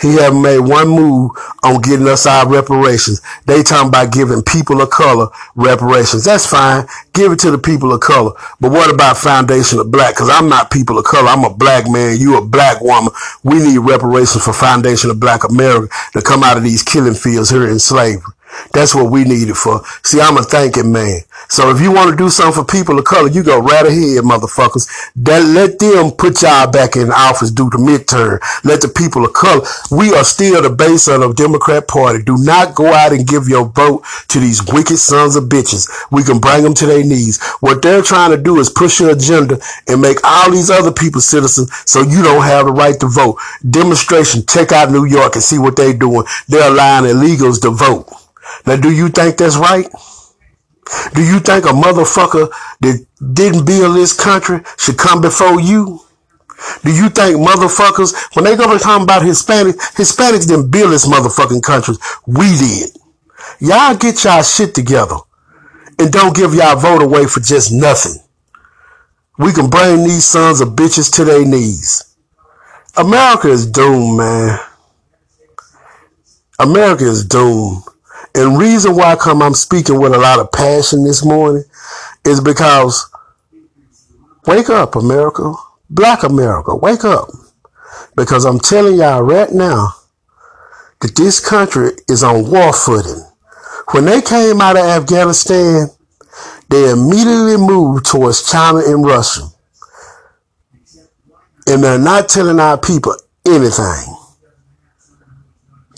He 0.00 0.14
haven't 0.14 0.40
made 0.40 0.60
one 0.60 0.86
move 0.86 1.32
on 1.64 1.80
getting 1.80 2.06
us 2.06 2.26
our 2.26 2.48
reparations. 2.48 3.20
They 3.46 3.64
talking 3.64 3.88
about 3.88 4.12
giving 4.12 4.40
people 4.40 4.80
of 4.80 4.90
color 4.90 5.30
reparations. 5.56 6.24
That's 6.24 6.46
fine. 6.46 6.86
Give 7.12 7.32
it 7.32 7.40
to 7.40 7.50
the 7.50 7.58
people 7.58 7.92
of 7.92 8.00
color. 8.00 8.30
But 8.60 8.70
what 8.70 8.94
about 8.94 9.16
foundation 9.16 9.80
of 9.80 9.90
black? 9.90 10.14
Cause 10.14 10.30
I'm 10.30 10.48
not 10.48 10.70
people 10.70 10.96
of 10.96 11.06
color. 11.06 11.26
I'm 11.26 11.42
a 11.42 11.52
black 11.52 11.90
man. 11.90 12.20
You 12.20 12.38
a 12.38 12.44
black 12.44 12.80
woman. 12.80 13.12
We 13.42 13.54
need 13.58 13.78
reparations 13.78 14.44
for 14.44 14.52
foundation 14.52 15.10
of 15.10 15.18
black 15.18 15.42
America 15.42 15.92
to 16.12 16.22
come 16.22 16.44
out 16.44 16.56
of 16.56 16.62
these 16.62 16.84
killing 16.84 17.14
fields 17.14 17.50
here 17.50 17.68
in 17.68 17.80
slavery. 17.80 18.32
That's 18.72 18.94
what 18.94 19.10
we 19.10 19.24
need 19.24 19.48
it 19.48 19.56
for. 19.56 19.82
See, 20.02 20.20
I'm 20.20 20.36
a 20.38 20.42
thinking 20.42 20.92
man. 20.92 21.20
So 21.48 21.70
if 21.70 21.80
you 21.80 21.92
want 21.92 22.10
to 22.10 22.16
do 22.16 22.30
something 22.30 22.64
for 22.64 22.70
people 22.70 22.98
of 22.98 23.04
color, 23.04 23.28
you 23.28 23.42
go 23.42 23.60
right 23.60 23.84
ahead, 23.84 24.24
motherfuckers. 24.24 24.88
That 25.16 25.44
let 25.44 25.78
them 25.78 26.12
put 26.12 26.42
y'all 26.42 26.70
back 26.70 26.96
in 26.96 27.10
office, 27.10 27.50
due 27.50 27.68
to 27.70 27.76
midterm. 27.76 28.40
Let 28.64 28.80
the 28.80 28.88
people 28.88 29.24
of 29.24 29.32
color. 29.32 29.66
We 29.90 30.14
are 30.14 30.24
still 30.24 30.62
the 30.62 30.70
base 30.70 31.08
of 31.08 31.20
the 31.20 31.32
Democrat 31.34 31.88
Party. 31.88 32.22
Do 32.22 32.36
not 32.38 32.74
go 32.74 32.92
out 32.92 33.12
and 33.12 33.26
give 33.26 33.48
your 33.48 33.66
vote 33.66 34.04
to 34.28 34.40
these 34.40 34.62
wicked 34.72 34.96
sons 34.98 35.36
of 35.36 35.44
bitches. 35.44 35.88
We 36.10 36.22
can 36.22 36.38
bring 36.38 36.62
them 36.62 36.74
to 36.74 36.86
their 36.86 37.04
knees. 37.04 37.42
What 37.60 37.82
they're 37.82 38.02
trying 38.02 38.30
to 38.30 38.38
do 38.42 38.58
is 38.58 38.70
push 38.70 39.00
your 39.00 39.10
agenda 39.10 39.58
and 39.88 40.00
make 40.00 40.18
all 40.24 40.50
these 40.50 40.70
other 40.70 40.92
people 40.92 41.20
citizens 41.20 41.70
so 41.84 42.02
you 42.02 42.22
don't 42.22 42.44
have 42.44 42.66
the 42.66 42.72
right 42.72 42.98
to 43.00 43.08
vote. 43.08 43.38
Demonstration. 43.68 44.44
Check 44.46 44.72
out 44.72 44.90
New 44.90 45.04
York 45.04 45.34
and 45.34 45.42
see 45.42 45.58
what 45.58 45.76
they're 45.76 45.92
doing. 45.92 46.24
They're 46.48 46.70
allowing 46.70 47.10
illegals 47.10 47.60
to 47.62 47.70
vote. 47.70 48.08
Now, 48.66 48.76
do 48.76 48.90
you 48.90 49.08
think 49.08 49.36
that's 49.36 49.56
right? 49.56 49.86
Do 51.14 51.22
you 51.22 51.40
think 51.40 51.64
a 51.64 51.68
motherfucker 51.68 52.52
that 52.80 53.06
didn't 53.32 53.64
build 53.64 53.96
this 53.96 54.12
country 54.12 54.60
should 54.78 54.98
come 54.98 55.20
before 55.20 55.60
you? 55.60 56.00
Do 56.84 56.92
you 56.92 57.08
think 57.08 57.36
motherfuckers, 57.36 58.14
when 58.34 58.44
they 58.44 58.56
go 58.56 58.72
to 58.72 58.82
talk 58.82 59.02
about 59.02 59.22
Hispanics, 59.22 59.78
Hispanics 59.94 60.46
didn't 60.46 60.70
build 60.70 60.92
this 60.92 61.06
motherfucking 61.06 61.62
country. 61.62 61.94
We 62.26 62.56
did. 62.56 62.90
Y'all 63.60 63.96
get 63.96 64.24
y'all 64.24 64.42
shit 64.42 64.74
together 64.74 65.16
and 65.98 66.12
don't 66.12 66.34
give 66.34 66.54
y'all 66.54 66.76
vote 66.76 67.02
away 67.02 67.26
for 67.26 67.40
just 67.40 67.72
nothing. 67.72 68.20
We 69.38 69.52
can 69.52 69.70
bring 69.70 70.04
these 70.04 70.24
sons 70.24 70.60
of 70.60 70.70
bitches 70.70 71.12
to 71.16 71.24
their 71.24 71.44
knees. 71.44 72.16
America 72.96 73.48
is 73.48 73.66
doomed, 73.70 74.18
man. 74.18 74.58
America 76.58 77.04
is 77.04 77.24
doomed. 77.24 77.82
And 78.34 78.58
reason 78.58 78.96
why 78.96 79.12
I 79.12 79.16
come 79.16 79.42
I'm 79.42 79.54
speaking 79.54 80.00
with 80.00 80.14
a 80.14 80.18
lot 80.18 80.38
of 80.38 80.52
passion 80.52 81.04
this 81.04 81.24
morning 81.24 81.64
is 82.24 82.40
because 82.40 83.10
wake 84.46 84.70
up, 84.70 84.96
America. 84.96 85.52
Black 85.90 86.22
America, 86.22 86.74
wake 86.74 87.04
up. 87.04 87.28
Because 88.16 88.44
I'm 88.44 88.58
telling 88.58 88.96
y'all 88.96 89.22
right 89.22 89.52
now 89.52 89.94
that 91.00 91.14
this 91.16 91.40
country 91.40 91.90
is 92.08 92.22
on 92.22 92.50
war 92.50 92.72
footing. 92.72 93.22
When 93.90 94.06
they 94.06 94.22
came 94.22 94.60
out 94.60 94.76
of 94.76 94.84
Afghanistan, 94.84 95.88
they 96.70 96.90
immediately 96.90 97.58
moved 97.58 98.06
towards 98.06 98.50
China 98.50 98.78
and 98.78 99.04
Russia. 99.04 99.42
And 101.66 101.84
they're 101.84 101.98
not 101.98 102.30
telling 102.30 102.58
our 102.58 102.78
people 102.78 103.14
anything. 103.46 104.21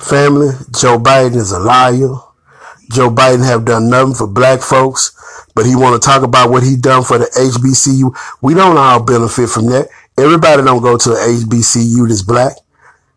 Family, 0.08 0.50
Joe 0.78 0.98
Biden 0.98 1.36
is 1.36 1.52
a 1.52 1.58
liar. 1.58 2.16
Joe 2.90 3.10
Biden 3.10 3.44
have 3.44 3.64
done 3.64 3.88
nothing 3.88 4.14
for 4.14 4.26
black 4.26 4.60
folks, 4.60 5.12
but 5.54 5.64
he 5.66 5.74
want 5.74 6.00
to 6.00 6.06
talk 6.06 6.22
about 6.22 6.50
what 6.50 6.62
he 6.62 6.76
done 6.76 7.02
for 7.02 7.18
the 7.18 7.24
HBCU. 7.24 8.14
We 8.42 8.54
don't 8.54 8.76
all 8.76 9.02
benefit 9.02 9.48
from 9.48 9.66
that. 9.66 9.88
Everybody 10.18 10.62
don't 10.62 10.82
go 10.82 10.96
to 10.96 11.10
an 11.10 11.16
HBCU 11.16 12.08
that's 12.08 12.22
black. 12.22 12.52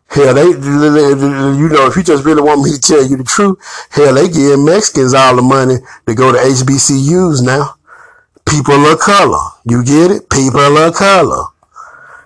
Hell, 0.08 0.32
they, 0.32 0.44
you 0.44 1.68
know, 1.68 1.86
if 1.86 1.96
you 1.96 2.02
just 2.02 2.24
really 2.24 2.40
want 2.40 2.62
me 2.62 2.72
to 2.72 2.80
tell 2.80 3.04
you 3.04 3.18
the 3.18 3.24
truth, 3.24 3.58
hell, 3.90 4.14
they 4.14 4.28
give 4.28 4.58
Mexicans 4.58 5.12
all 5.12 5.36
the 5.36 5.42
money 5.42 5.76
to 6.06 6.14
go 6.14 6.32
to 6.32 6.38
HBCUs 6.38 7.44
now. 7.44 7.74
People 8.48 8.86
of 8.86 8.98
color. 8.98 9.38
You 9.66 9.84
get 9.84 10.10
it? 10.10 10.30
People 10.30 10.78
of 10.78 10.94
color. 10.94 11.44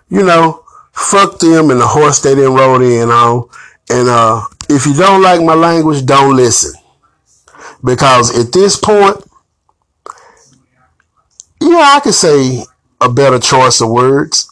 You 0.09 0.23
know, 0.23 0.65
fuck 0.93 1.41
them 1.41 1.71
and 1.71 1.81
the 1.81 1.87
horse 1.87 2.21
they 2.21 2.37
didn't 2.37 2.55
rode 2.55 2.83
in 2.83 3.09
on. 3.09 3.49
And, 3.91 4.09
uh, 4.09 4.45
if 4.69 4.87
you 4.87 4.95
don't 4.95 5.23
like 5.23 5.43
my 5.43 5.55
language, 5.55 6.05
don't 6.05 6.37
listen. 6.37 6.73
Because 7.85 8.39
at 8.39 8.53
this 8.53 8.77
point, 8.77 9.17
yeah, 11.61 11.95
I 11.97 12.01
could 12.03 12.15
say 12.15 12.65
a 13.01 13.09
better 13.09 13.39
choice 13.39 13.81
of 13.81 13.91
words. 13.91 14.49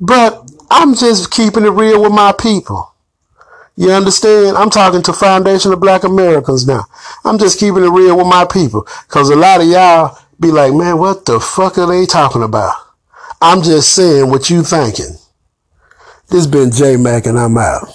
But 0.00 0.50
I'm 0.70 0.94
just 0.94 1.30
keeping 1.30 1.64
it 1.64 1.70
real 1.70 2.02
with 2.02 2.12
my 2.12 2.32
people. 2.32 2.94
You 3.76 3.90
understand? 3.92 4.56
I'm 4.56 4.70
talking 4.70 5.02
to 5.02 5.12
Foundation 5.12 5.72
of 5.72 5.80
Black 5.80 6.04
Americans 6.04 6.66
now. 6.66 6.84
I'm 7.24 7.38
just 7.38 7.58
keeping 7.58 7.84
it 7.84 7.90
real 7.90 8.16
with 8.16 8.26
my 8.26 8.44
people. 8.44 8.82
Cause 9.08 9.30
a 9.30 9.36
lot 9.36 9.60
of 9.60 9.68
y'all 9.68 10.18
be 10.38 10.50
like, 10.50 10.74
man, 10.74 10.98
what 10.98 11.24
the 11.24 11.40
fuck 11.40 11.78
are 11.78 11.86
they 11.86 12.06
talking 12.06 12.42
about? 12.42 12.74
I'm 13.40 13.62
just 13.62 13.94
saying 13.94 14.28
what 14.28 14.50
you 14.50 14.62
thinking. 14.62 15.16
This 16.28 16.44
has 16.44 16.46
been 16.46 16.70
J 16.70 16.96
Mac 16.96 17.26
and 17.26 17.38
I'm 17.38 17.56
out. 17.56 17.88